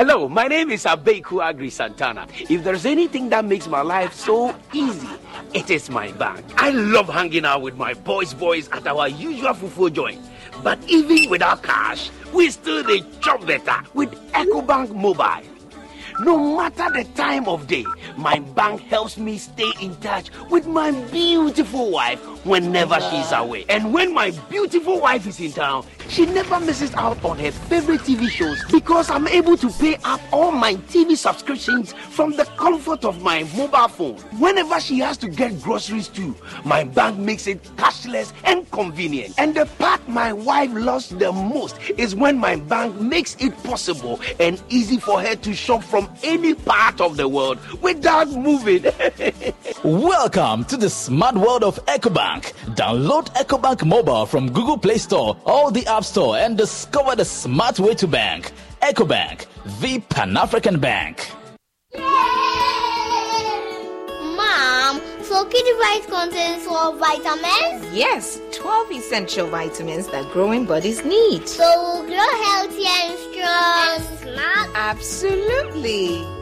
[0.00, 2.26] Hello, my name is Abeku Agri Santana.
[2.48, 5.06] If there's anything that makes my life so easy,
[5.52, 6.42] it is my bank.
[6.56, 10.18] I love hanging out with my boys boys at our usual fufu joint.
[10.64, 15.44] But even without cash, we still the chop better with EcoBank Mobile.
[16.20, 17.84] No matter the time of day,
[18.16, 23.64] my bank helps me stay in touch with my beautiful wife whenever she's away.
[23.68, 28.00] And when my beautiful wife is in town, she never misses out on her favorite
[28.00, 33.04] TV shows because I'm able to pay up all my TV subscriptions from the comfort
[33.04, 34.16] of my mobile phone.
[34.38, 39.34] Whenever she has to get groceries too, my bank makes it cashless and convenient.
[39.38, 44.20] And the part my wife loves the most is when my bank makes it possible
[44.38, 48.82] and easy for her to shop from any part of the world without moving.
[49.84, 52.52] Welcome to the smart world of EcoBank.
[52.74, 57.78] Download EcoBank mobile from Google Play Store or the App Store and discover the smart
[57.78, 58.50] way to bank.
[58.82, 59.46] EcoBank,
[59.80, 61.30] the Pan African Bank.
[64.36, 67.94] Mom, so Kidivite contains 12 vitamins?
[67.94, 71.48] Yes, 12 essential vitamins that growing bodies need.
[71.48, 74.00] So we'll grow healthy and strong.
[74.00, 74.70] And smart?
[74.74, 76.39] Absolutely.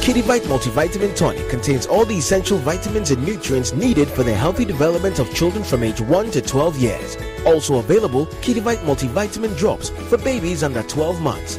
[0.00, 5.18] Kidivite Multivitamin Tonic contains all the essential vitamins and nutrients needed for the healthy development
[5.18, 7.18] of children from age 1 to 12 years.
[7.44, 11.58] Also available, Kidivite Multivitamin Drops for babies under 12 months.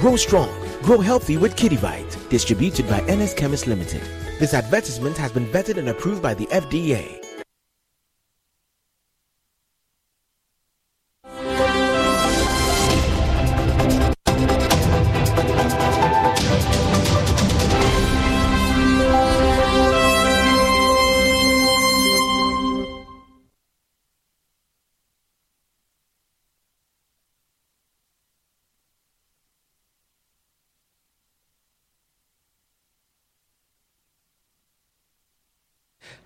[0.00, 0.50] Grow strong,
[0.82, 2.28] grow healthy with Kidivite.
[2.28, 4.02] Distributed by NS Chemist Limited.
[4.40, 7.19] This advertisement has been vetted and approved by the FDA.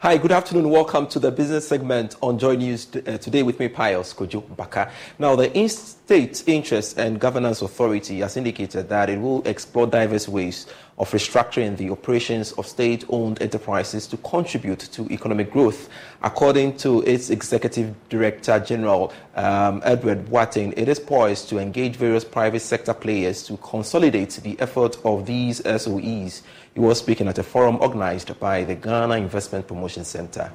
[0.05, 0.69] Hi, good afternoon.
[0.69, 4.93] Welcome to the business segment on Joy News uh, today with me, Pius Kojo Baka.
[5.19, 10.29] Now, the in State Interest and Governance Authority has indicated that it will explore diverse
[10.29, 10.67] ways
[10.99, 15.89] of restructuring the operations of state owned enterprises to contribute to economic growth.
[16.23, 22.25] According to its Executive Director General, um, Edward Boateng, it is poised to engage various
[22.25, 26.43] private sector players to consolidate the effort of these SOEs.
[26.75, 30.51] He was speaking at a forum organized by the Ghana Investment Promotion Center.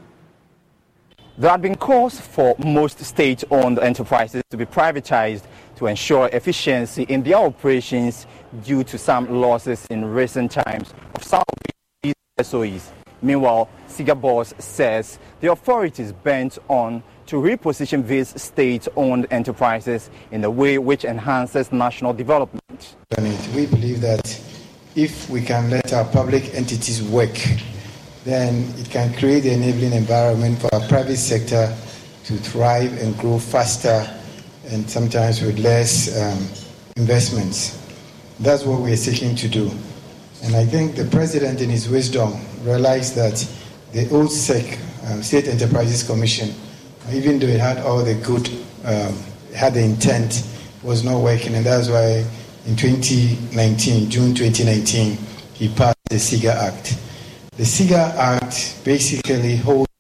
[1.40, 5.44] There had been calls for most state-owned enterprises to be privatized
[5.78, 8.28] to ensure efficiency in their operations
[8.66, 11.72] due to some losses in recent times of some of
[12.04, 12.90] these SOEs.
[13.22, 13.70] Meanwhile,
[14.18, 21.06] Boss says the authorities bent on to reposition these state-owned enterprises in a way which
[21.06, 22.98] enhances national development.
[23.56, 24.42] We believe that
[24.98, 27.38] if we can let our public entities work,
[28.26, 31.76] then it can create the enabling environment for our private sector
[32.26, 34.08] to thrive and grow faster
[34.68, 36.48] and sometimes with less um,
[36.96, 37.76] investments.
[38.40, 39.72] That's what we're seeking to do.
[40.44, 43.46] And I think the president, in his wisdom, realized that
[43.92, 46.54] the old SEC, um, State Enterprises Commission,
[47.12, 48.48] even though it had all the good,
[48.86, 49.18] um,
[49.56, 50.46] had the intent,
[50.84, 51.56] was not working.
[51.56, 52.26] And that's why
[52.66, 55.18] in 2019, June 2019,
[55.54, 56.98] he passed the SIGA Act.
[57.60, 59.92] The SIGA Act basically holds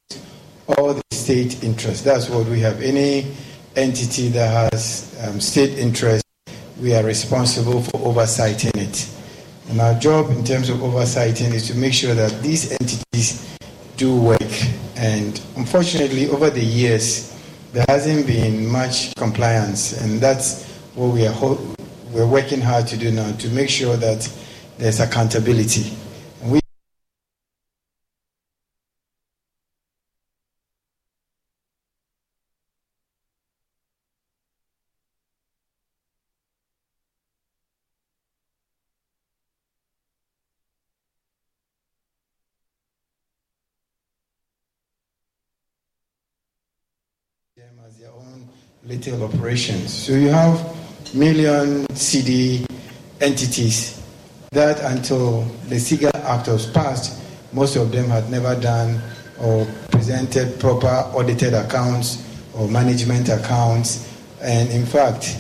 [0.69, 2.01] all the state interests.
[2.05, 2.81] That's what we have.
[2.81, 3.35] Any
[3.75, 6.23] entity that has um, state interest,
[6.79, 9.13] we are responsible for oversighting it.
[9.67, 13.57] And our job in terms of oversighting is to make sure that these entities
[13.97, 14.53] do work.
[14.95, 17.37] And unfortunately, over the years,
[17.73, 20.63] there hasn't been much compliance, and that's
[20.95, 21.59] what we are ho-
[22.13, 24.31] we're working hard to do now to make sure that
[24.77, 25.91] there's accountability.
[26.41, 26.61] We
[47.89, 48.47] as their own
[48.89, 49.93] little operations.
[49.93, 50.57] So you have
[51.13, 52.65] million CD
[53.21, 54.01] entities
[54.51, 57.21] that until the SIGA Act was passed,
[57.53, 58.99] most of them had never done
[59.39, 62.25] or presented proper audited accounts
[62.55, 64.11] or management accounts.
[64.41, 65.37] And in fact,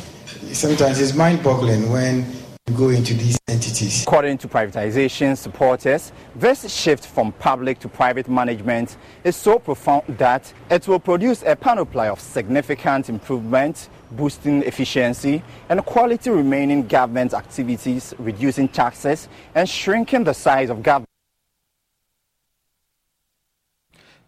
[0.53, 2.31] sometimes it's mind boggling when
[2.69, 4.03] go into these entities.
[4.03, 10.53] According to privatization supporters, this shift from public to private management is so profound that
[10.69, 18.13] it will produce a panoply of significant improvements, boosting efficiency and quality remaining government activities,
[18.19, 21.08] reducing taxes and shrinking the size of government.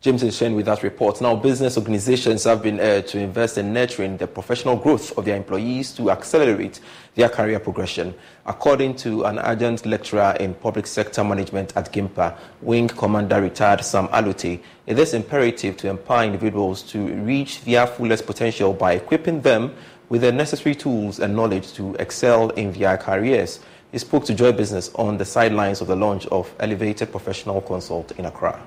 [0.02, 1.22] James is sharing with us reports.
[1.22, 5.36] Now, business organizations have been urged to invest in nurturing the professional growth of their
[5.38, 6.80] employees to accelerate
[7.14, 8.16] their career progression.
[8.48, 14.08] According to an adjunct lecturer in public sector management at GIMPA, Wing Commander retired Sam
[14.08, 19.72] Alute, it is imperative to empower individuals to reach their fullest potential by equipping them
[20.10, 23.60] with the necessary tools and knowledge to excel in their careers.
[23.92, 28.14] He spoke to Joy Business on the sidelines of the launch of Elevated Professional Consult
[28.14, 28.60] in Accra.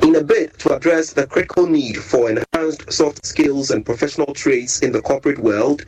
[0.00, 4.80] In a bid to address the critical need for enhanced soft skills and professional traits
[4.80, 5.84] in the corporate world,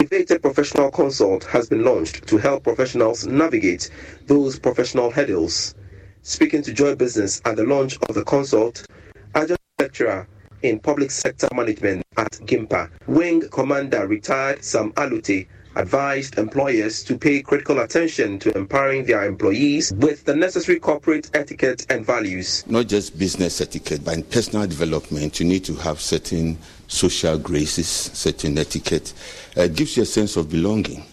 [0.00, 3.90] Elevated Professional Consult has been launched to help professionals navigate
[4.28, 5.74] those professional hurdles.
[6.22, 8.86] Speaking to Joy Business at the launch of the consult,
[9.34, 10.26] adjunct lecturer
[10.62, 15.46] in public sector management at GIMPA, Wing Commander retired Sam Alute
[15.76, 21.84] advised employers to pay critical attention to empowering their employees with the necessary corporate etiquette
[21.90, 22.64] and values.
[22.66, 27.88] Not just business etiquette, but in personal development, you need to have certain social graces,
[27.88, 29.12] certain etiquette.
[29.56, 31.04] Uh, it gives you a sense of belonging.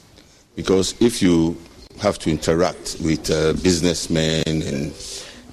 [0.55, 1.57] Because if you
[1.99, 4.93] have to interact with uh, businessmen and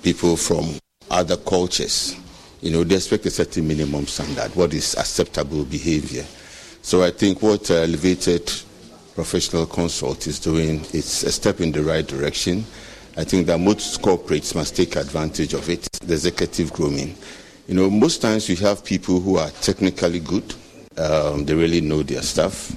[0.03, 0.79] people from
[1.11, 2.17] other cultures,
[2.61, 6.25] you know, they expect a certain minimum standard, what is acceptable behavior.
[6.83, 8.51] So I think what uh, elevated
[9.19, 12.65] professional consult is doing it's a step in the right direction.
[13.17, 17.17] I think that most corporates must take advantage of it, the executive grooming.
[17.67, 20.55] You know, most times you have people who are technically good,
[20.99, 22.71] um, they really know their stuff.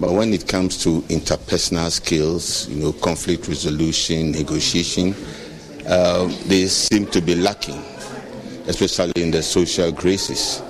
[0.00, 5.14] But when it comes to interpersonal skills, you know, conflict resolution, negotiation,
[5.86, 7.84] uh, they seem to be lacking,
[8.68, 10.62] especially in the social graces.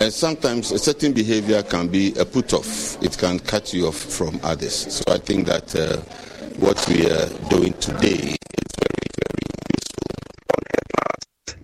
[0.00, 3.98] And sometimes a certain behavior can be a put off, it can cut you off
[3.98, 4.74] from others.
[4.74, 5.98] So I think that uh,
[6.58, 8.38] what we are doing today is
[8.80, 9.44] very, very
[9.76, 10.56] useful.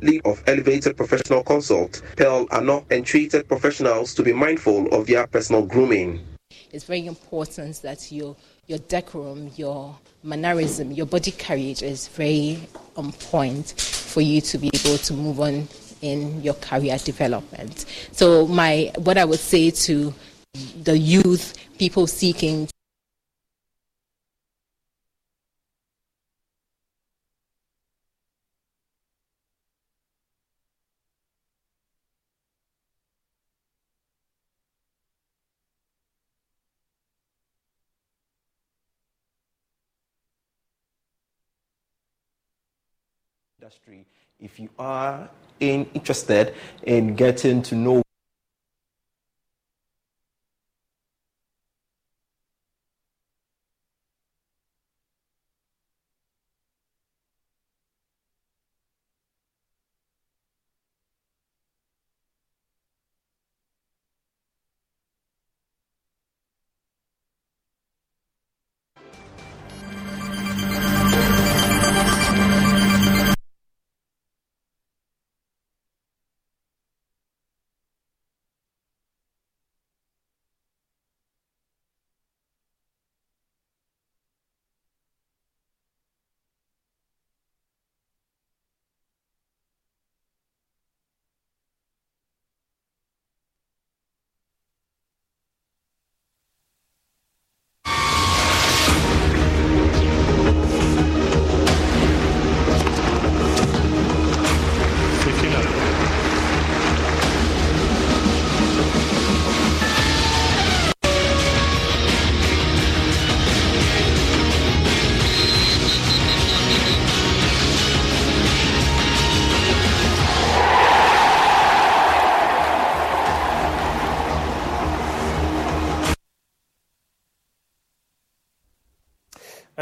[0.02, 5.64] League of Elevated Professional Consult, Pearl Ano entreated professionals to be mindful of their personal
[5.64, 6.20] grooming.
[6.72, 12.68] It's very important that your your decorum, your mannerism, your body carriage is very
[12.98, 15.68] on point for you to be able to move on
[16.02, 17.84] in your career development.
[18.12, 20.12] So my what I would say to
[20.82, 22.68] the youth, people seeking
[43.66, 44.06] industry
[44.38, 46.54] if you are in, interested
[46.84, 48.00] in getting to know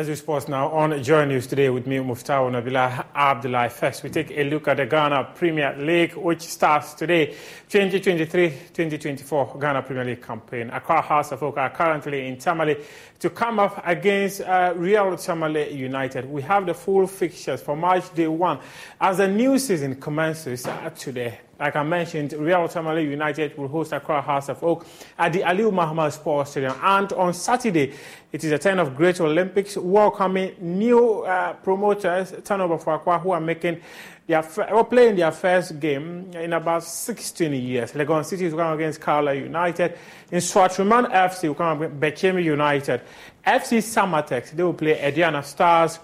[0.05, 3.72] As we sports now on Joy News today with me, Muftawa Nabila Abdulai.
[3.72, 7.34] First, we take a look at the Ghana Premier League, which starts today,
[7.70, 10.68] 2023-2024 Ghana Premier League campaign.
[10.68, 12.76] Accra Hearts of Oak are currently in Tamale
[13.18, 16.26] to come up against uh, Real Tamale United.
[16.26, 18.59] We have the full fixtures for March Day 1
[19.00, 21.38] as the new season commences uh, today.
[21.59, 24.86] Like I mentioned, Real Tamale United will host Accra Hearts of Oak
[25.16, 26.74] at the Aliu Mahama Sports Stadium.
[26.82, 27.94] And on Saturday,
[28.35, 33.30] it is a time of Great Olympics, welcoming new uh, promoters, Turnover for Accra, who
[33.30, 33.80] are making
[34.26, 37.93] their are playing their first game in about 16 years.
[37.93, 39.97] Legon City will come against Karela United.
[40.32, 43.03] Nsoatreman FC will come against Bechem United.
[43.47, 46.01] FC Samatex, they will play Aduana Stars.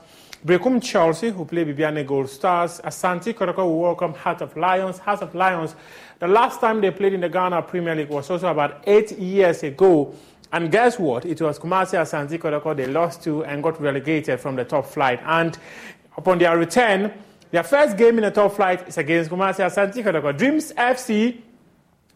[0.46, 2.80] Berekum Chelsea, who play Bibiani Gold Stars.
[2.84, 4.98] Asante Kotoko will welcome Heart of Lions.
[4.98, 5.74] Heart of Lions,
[6.20, 9.64] the last time they played in the Ghana Premier League was also about eight years
[9.64, 10.14] ago.
[10.52, 11.24] And guess what?
[11.24, 15.20] It was Kumasi Asante they lost to and got relegated from the top flight.
[15.24, 15.56] And
[16.16, 17.12] upon their return,
[17.50, 20.36] their first game in the top flight is against Kumasi Asante.
[20.36, 21.40] Dreams FC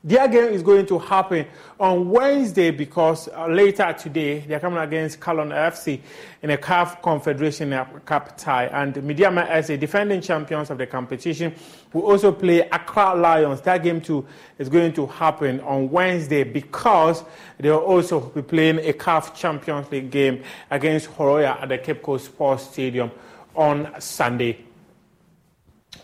[0.04, 1.46] their game is going to happen
[1.80, 5.98] on Wednesday because uh, later today they're coming against Kallon FC
[6.42, 7.70] in a CAF Confederation
[8.04, 8.66] Cup tie.
[8.66, 11.54] And Medeama as a defending champions of the competition
[11.94, 13.62] will also play Accra Lions.
[13.62, 14.26] That game too
[14.58, 17.24] is going to happen on Wednesday because
[17.58, 22.26] they'll also be playing a CAF Champions League game against Horoya at the Cape Coast
[22.26, 23.10] Sports Stadium
[23.54, 24.58] on Sunday.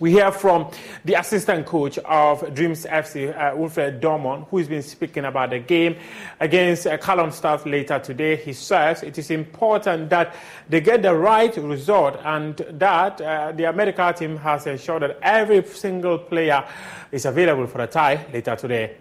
[0.00, 0.70] We hear from
[1.04, 5.58] the assistant coach of Dreams FC, uh, Wilfred Dormon, who has been speaking about the
[5.58, 5.96] game
[6.40, 8.36] against uh, Kallon Stars later today.
[8.36, 10.34] He says it is important that
[10.70, 15.62] they get the right result and that uh, the medical team has ensured that every
[15.66, 16.66] single player
[17.12, 18.96] is available for the tie later today.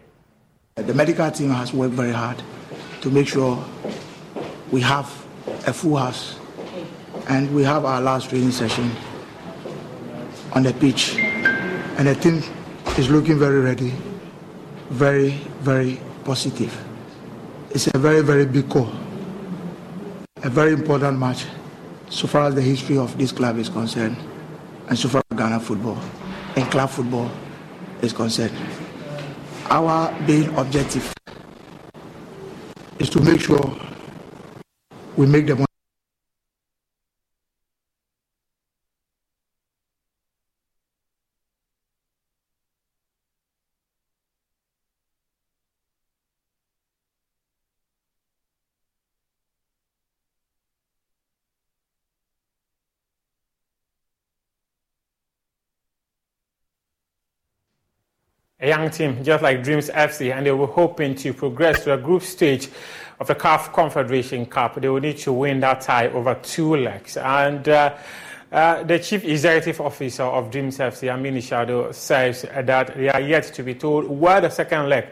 [0.75, 2.43] The medical team has worked very hard
[2.99, 3.63] to make sure
[4.69, 5.05] we have
[5.65, 6.37] a full house
[7.29, 8.91] and we have our last training session
[10.53, 11.17] on the pitch.
[11.97, 12.43] And the team
[12.97, 13.93] is looking very ready,
[14.89, 15.31] very,
[15.61, 16.75] very positive.
[17.71, 18.89] It's a very, very big call,
[20.37, 21.45] a very important match
[22.09, 24.17] so far as the history of this club is concerned,
[24.87, 25.97] and so far as Ghana football
[26.55, 27.29] and club football
[28.01, 28.57] is concerned.
[29.69, 31.13] Our main objective
[32.97, 33.79] is to make sure
[35.15, 35.68] we make the
[58.61, 61.97] a young team just like Dreams FC, and they were hoping to progress to a
[61.97, 62.69] group stage
[63.19, 64.75] of the CAF Confederation Cup.
[64.81, 67.17] They will need to win that tie over two legs.
[67.17, 67.95] And uh,
[68.51, 73.43] uh, the chief executive officer of Dreams FC, Amini Shado, says that they are yet
[73.43, 75.07] to be told where the second leg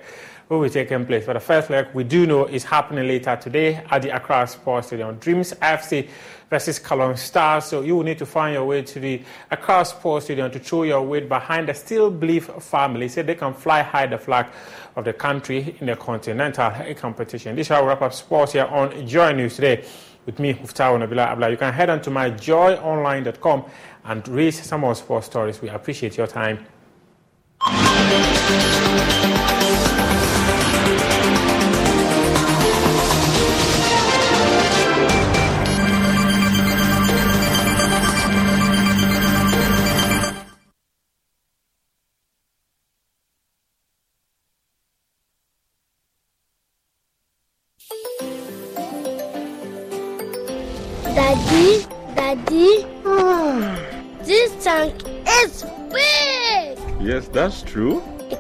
[0.50, 1.26] will be taking place.
[1.26, 4.88] But the first leg we do know is happening later today at the Accra Sports
[4.88, 5.18] Stadium.
[5.18, 6.10] Dreams FC
[6.50, 7.66] versus Kallon Stars.
[7.66, 9.22] So you will need to find your way to the
[9.52, 13.54] Accra Sports Stadium to throw your weight behind the Still Believe family so they can
[13.54, 14.48] fly high the flag
[14.96, 17.56] of the country in the continental competition.
[17.56, 19.84] This is how wrap up sports here on Joy News today
[20.26, 21.50] with me, Muftawa Nabila Abla.
[21.50, 23.66] You can head on to myjoyonline.com
[24.06, 25.62] and read some more sports stories.
[25.62, 26.66] We appreciate your time.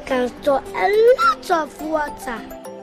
[0.07, 0.87] Can store a
[1.19, 2.39] lot of water.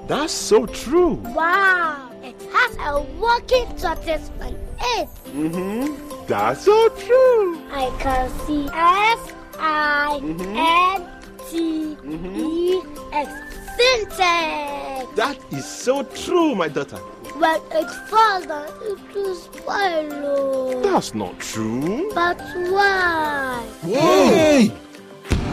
[0.07, 1.14] That's so true.
[1.35, 2.11] Wow!
[2.22, 5.09] It has a working tortoise on it.
[5.33, 6.27] Mm-hmm.
[6.27, 7.59] That's so true.
[7.72, 11.09] I can see S I N
[11.49, 13.33] T E X
[13.79, 15.16] Sintex.
[15.16, 16.99] That is so true, my daughter.
[17.39, 20.83] When it falls down, it will spoil.
[20.83, 22.11] That's not true.
[22.14, 23.66] But why?
[23.81, 24.72] Hey!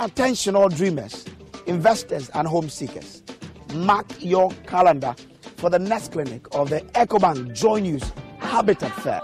[0.00, 1.24] Attention, all dreamers,
[1.66, 3.20] investors, and home seekers.
[3.74, 5.12] Mark your calendar
[5.56, 9.20] for the next clinic of the EcoBank Joy News Habitat Fair.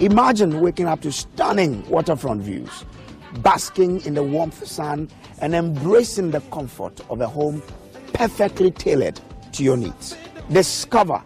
[0.00, 2.84] Imagine waking up to stunning waterfront views,
[3.38, 5.08] basking in the warmth sun,
[5.40, 7.60] and embracing the comfort of a home
[8.12, 9.20] perfectly tailored
[9.50, 10.16] to your needs.
[10.52, 11.20] Discover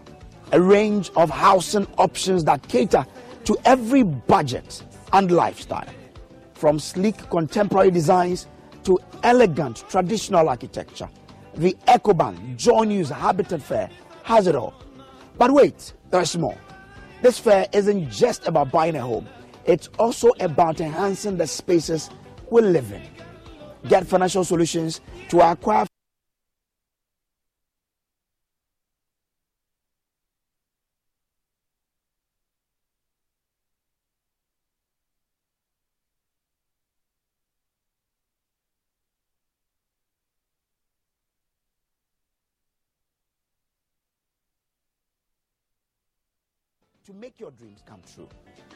[0.52, 3.04] a range of housing options that cater
[3.44, 4.82] to every budget
[5.12, 5.84] and lifestyle.
[6.58, 8.48] From sleek contemporary designs
[8.82, 11.08] to elegant traditional architecture,
[11.54, 13.88] the EcoBank Joy News Habitat Fair
[14.24, 14.74] has it all.
[15.36, 16.58] But wait, there's more.
[17.22, 19.28] This fair isn't just about buying a home,
[19.66, 22.10] it's also about enhancing the spaces
[22.50, 23.02] we live in.
[23.88, 25.86] Get financial solutions to acquire
[47.07, 48.28] to make your dreams come true.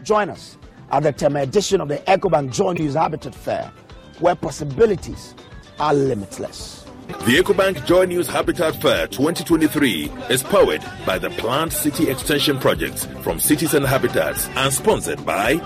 [0.03, 0.59] Join us
[0.90, 3.72] at the Tema edition of the EcoBank Joy News Habitat Fair,
[4.18, 5.34] where possibilities
[5.78, 6.84] are limitless.
[7.09, 13.07] The EcoBank Joy News Habitat Fair 2023 is powered by the Plant City Extension Projects
[13.22, 15.61] from Cities and Habitats and sponsored by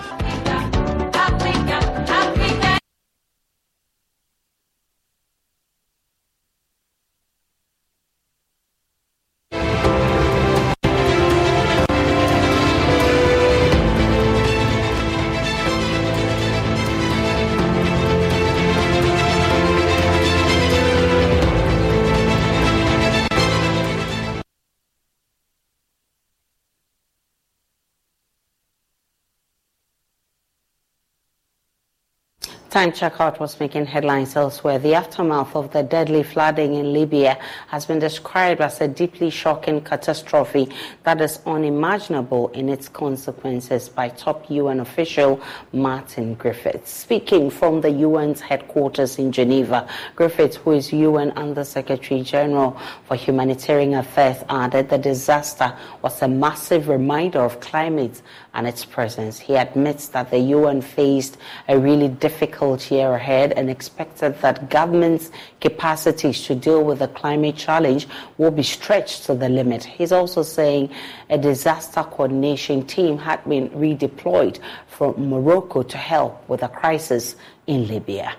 [32.76, 34.78] Time checkout was making headlines elsewhere.
[34.78, 39.80] The aftermath of the deadly flooding in Libya has been described as a deeply shocking
[39.80, 40.68] catastrophe
[41.02, 45.40] that is unimaginable in its consequences by top UN official
[45.72, 46.90] Martin Griffiths.
[46.90, 53.16] Speaking from the UN's headquarters in Geneva, Griffiths, who is UN Under Secretary General for
[53.16, 58.20] Humanitarian Affairs, added the disaster was a massive reminder of climate
[58.56, 59.38] and its presence.
[59.38, 61.36] He admits that the UN faced
[61.68, 65.30] a really difficult year ahead and expected that governments'
[65.60, 69.84] capacities to deal with the climate challenge will be stretched to the limit.
[69.84, 70.90] He's also saying
[71.28, 77.36] a disaster coordination team had been redeployed from Morocco to help with the crisis
[77.66, 78.34] in Libya.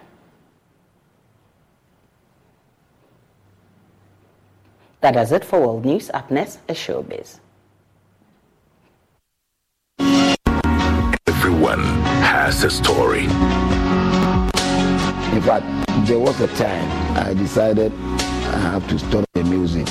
[5.01, 6.09] That does it for World News.
[6.11, 7.39] Up next is Showbiz.
[11.57, 11.85] Everyone
[12.21, 13.23] has a story.
[15.33, 15.65] In fact,
[16.05, 17.91] there was a time I decided
[18.53, 19.87] I have to stop the music.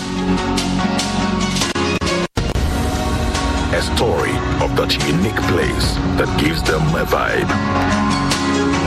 [3.75, 4.31] A story
[4.63, 7.51] of that unique place that gives them a vibe.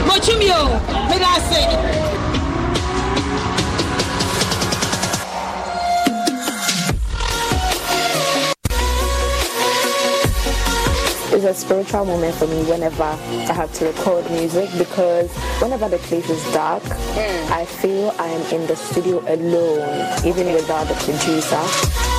[0.08, 2.39] Mochumio, may I say?
[11.44, 15.32] It's a spiritual moment for me whenever I have to record music because
[15.62, 17.52] whenever the place is dark, mm.
[17.52, 22.10] I feel I am in the studio alone, even without the producer.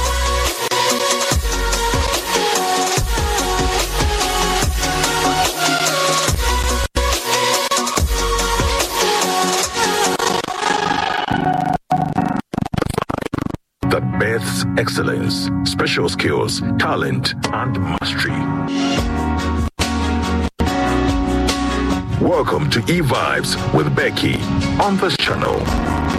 [13.91, 19.00] that births excellence, special skills, talent, and mastery.
[22.31, 24.41] Welcome to E Vibes with Becky
[24.81, 26.10] on this channel.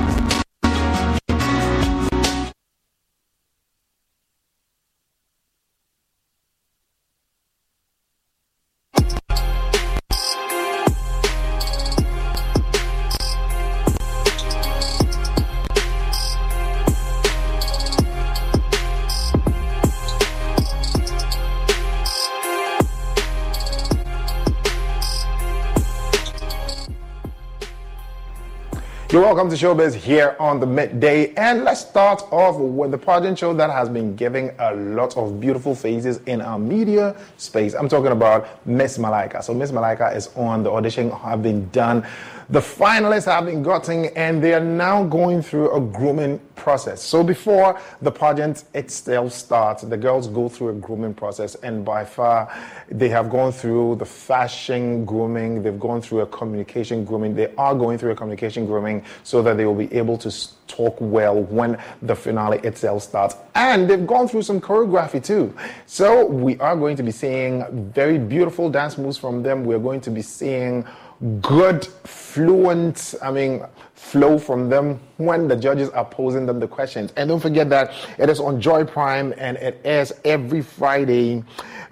[29.41, 31.33] Welcome to Showbiz here on the midday.
[31.33, 35.39] And let's start off with the pageant show that has been giving a lot of
[35.39, 37.73] beautiful faces in our media space.
[37.73, 39.43] I'm talking about Miss Malaika.
[39.43, 40.61] So, Miss Malaika is on.
[40.61, 42.05] The audition have been done.
[42.49, 47.01] The finalists have been gotten and they are now going through a grooming process.
[47.01, 52.05] So before the pageant itself starts, the girls go through a grooming process and by
[52.05, 52.53] far
[52.89, 57.73] they have gone through the fashion grooming, they've gone through a communication grooming, they are
[57.73, 60.31] going through a communication grooming so that they will be able to
[60.67, 63.35] talk well when the finale itself starts.
[63.55, 65.53] And they've gone through some choreography too.
[65.85, 69.65] So we are going to be seeing very beautiful dance moves from them.
[69.65, 70.85] We're going to be seeing
[71.41, 73.63] good, fluent, I mean,
[73.93, 77.13] flow from them when the judges are posing them the questions.
[77.15, 81.43] And don't forget that it is on Joy Prime and it airs every Friday.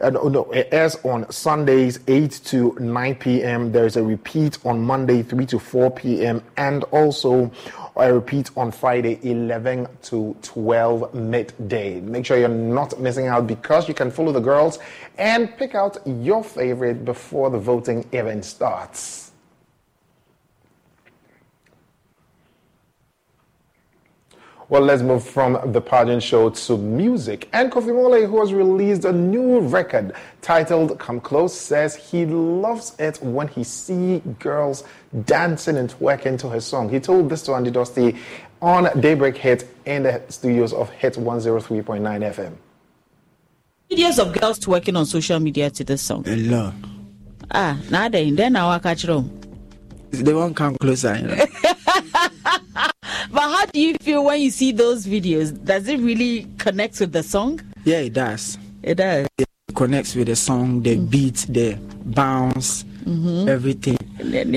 [0.01, 3.71] Uh, no, no, it airs on Sundays 8 to 9 p.m.
[3.71, 6.41] There's a repeat on Monday 3 to 4 p.m.
[6.57, 7.51] and also
[7.99, 11.99] I repeat on Friday 11 to 12 midday.
[11.99, 14.79] Make sure you're not missing out because you can follow the girls
[15.17, 19.28] and pick out your favorite before the voting even starts.
[24.69, 27.49] Well, let's move from the pageant show to music.
[27.53, 30.13] And Kofi Mole, who has released a new record
[30.43, 34.83] titled Come Close, says he loves it when he see girls
[35.25, 36.87] dancing and twerking to his song.
[36.87, 38.15] He told this to Andy Dosty
[38.61, 42.53] on Daybreak Hit in the studios of Hit 103.9 FM.
[43.89, 46.23] Videos of girls twerking on social media to this song.
[46.27, 46.75] A lot.
[47.49, 49.31] Ah, now then, then I will catch them.
[50.11, 51.15] They won't come closer.
[51.15, 51.45] You know?
[53.69, 55.53] how do you feel when you see those videos?
[55.63, 57.61] Does it really connect with the song?
[57.83, 58.57] Yeah, it does.
[58.81, 59.27] It does.
[59.37, 61.07] It connects with the song, the mm.
[61.07, 63.47] beat, the bounce, mm-hmm.
[63.47, 63.97] everything.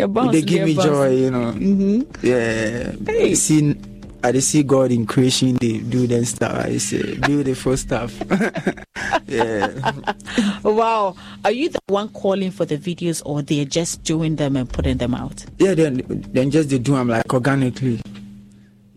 [0.09, 0.87] Bounce, they give me bounce.
[0.87, 1.53] joy, you know.
[1.53, 2.27] Mm-hmm.
[2.27, 2.93] Yeah.
[3.07, 3.35] Hey.
[3.35, 3.77] See,
[4.25, 6.65] I see God in creation, they do them stuff.
[6.69, 8.19] It's say beautiful stuff.
[9.27, 9.93] yeah.
[10.63, 11.17] Wow.
[11.45, 14.97] Are you the one calling for the videos, or they're just doing them and putting
[14.97, 15.45] them out?
[15.59, 16.01] Yeah, then
[16.33, 18.01] then just they do them like organically.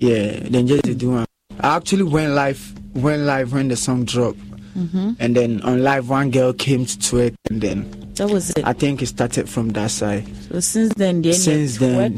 [0.06, 1.26] Yeah, then just they do them.
[1.60, 4.38] I actually went live, went live when the song dropped,
[4.78, 5.14] mm-hmm.
[5.20, 8.64] and then on live one girl came to twerk, and then that was it.
[8.64, 10.28] I think it started from that side.
[10.52, 12.18] So since then, then since then,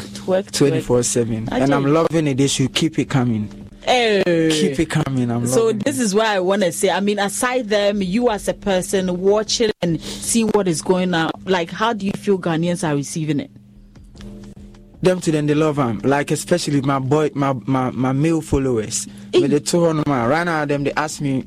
[0.51, 2.37] twenty four seven, and I'm loving it.
[2.37, 3.69] They should keep it coming.
[3.83, 4.21] Hey.
[4.51, 5.31] Keep it coming.
[5.31, 6.03] I'm so this it.
[6.03, 6.89] is why I want to say.
[6.89, 11.31] I mean, aside them, you as a person watching and see what is going on.
[11.45, 13.51] Like, how do you feel Ghanaians are receiving it?
[15.07, 15.99] Them to them, they love them.
[16.03, 19.07] Like especially my boy, my my, my male followers.
[19.31, 21.45] When they told them, right now, them they ask me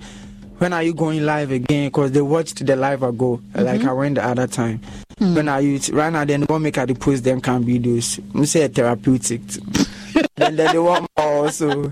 [0.57, 1.89] when are you going live again?
[1.89, 3.63] Because they watched the live ago, mm-hmm.
[3.63, 4.81] like I went the other time.
[5.17, 5.37] Mm.
[5.37, 6.25] When are you right now?
[6.25, 8.19] Then they won't make the post them can videos.
[8.33, 9.43] We say therapeutic.
[10.37, 11.51] then, then they want more.
[11.53, 11.91] So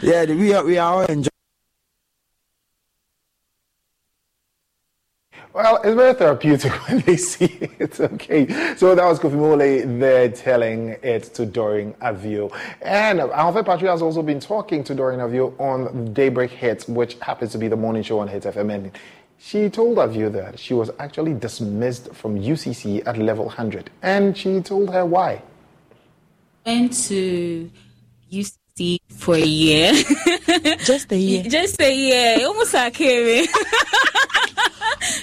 [0.00, 1.28] yeah, we are we are all enjoying.
[5.52, 7.98] Well, it's very therapeutic when they see it.
[7.98, 8.46] Okay.
[8.76, 9.58] So that was Kofi Mole
[9.98, 12.56] there telling it to Doreen Avio.
[12.80, 17.50] And Alfred Patrick has also been talking to Doreen Avio on Daybreak Hits, which happens
[17.52, 18.72] to be the morning show on Hit FM.
[18.72, 18.98] And
[19.38, 23.90] she told Avio that she was actually dismissed from UCC at level 100.
[24.02, 25.42] And she told her why.
[26.64, 27.68] Went to
[28.30, 29.92] UCC for a year.
[30.84, 31.42] Just a year.
[31.48, 32.46] Just a year.
[32.46, 33.46] Almost like came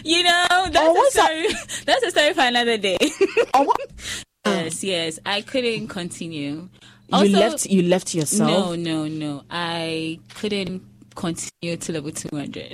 [0.08, 1.82] you know, that's, oh, a story, that?
[1.86, 2.97] that's a story for another day.
[3.53, 3.74] oh,
[4.45, 5.20] yes, yes.
[5.26, 6.70] I couldn't continue.
[7.12, 8.49] Also, you left you left yourself?
[8.49, 9.43] No, no, no.
[9.49, 10.82] I couldn't
[11.16, 12.74] continue to level 200.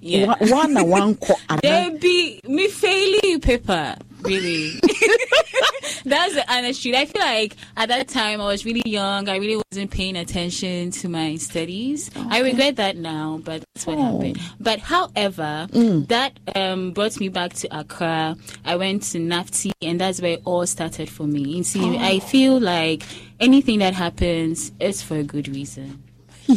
[0.00, 0.34] yeah.
[0.38, 1.18] One, one, one.
[1.62, 4.80] There be me failing paper really.
[6.04, 6.94] That's the honest truth.
[6.96, 9.28] I feel like at that time I was really young.
[9.28, 12.10] I really wasn't paying attention to my studies.
[12.14, 12.26] Okay.
[12.28, 14.02] I regret that now, but that's what oh.
[14.02, 14.40] happened.
[14.60, 16.06] But however, mm.
[16.08, 18.36] that um, brought me back to Accra.
[18.64, 21.40] I went to NAFTI, and that's where it all started for me.
[21.40, 21.98] You see, oh.
[21.98, 23.02] I feel like
[23.40, 26.02] anything that happens is for a good reason.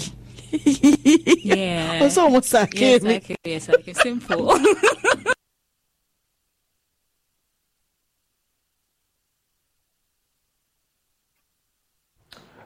[0.51, 2.03] yeah.
[2.03, 4.59] It's almost like yes, like yes, like simple.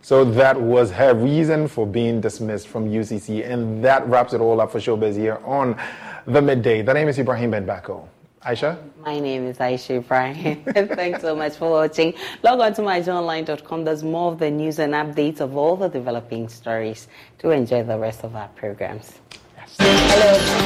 [0.02, 3.48] So that was her reason for being dismissed from UCC.
[3.48, 5.80] And that wraps it all up for Showbiz here on
[6.26, 6.82] the midday.
[6.82, 8.08] The name is Ibrahim Benbako.
[8.46, 8.80] Aisha?
[9.06, 10.64] My name is Aisha Ibrahim.
[10.96, 12.16] Thanks so much for watching.
[12.42, 13.86] Log on to myjoyonline.com.
[13.86, 17.08] There's more of the news and updates of all the developing stories.
[17.40, 19.20] To enjoy the rest of our programs.
[19.56, 19.76] Yes.
[19.80, 20.52] Hello.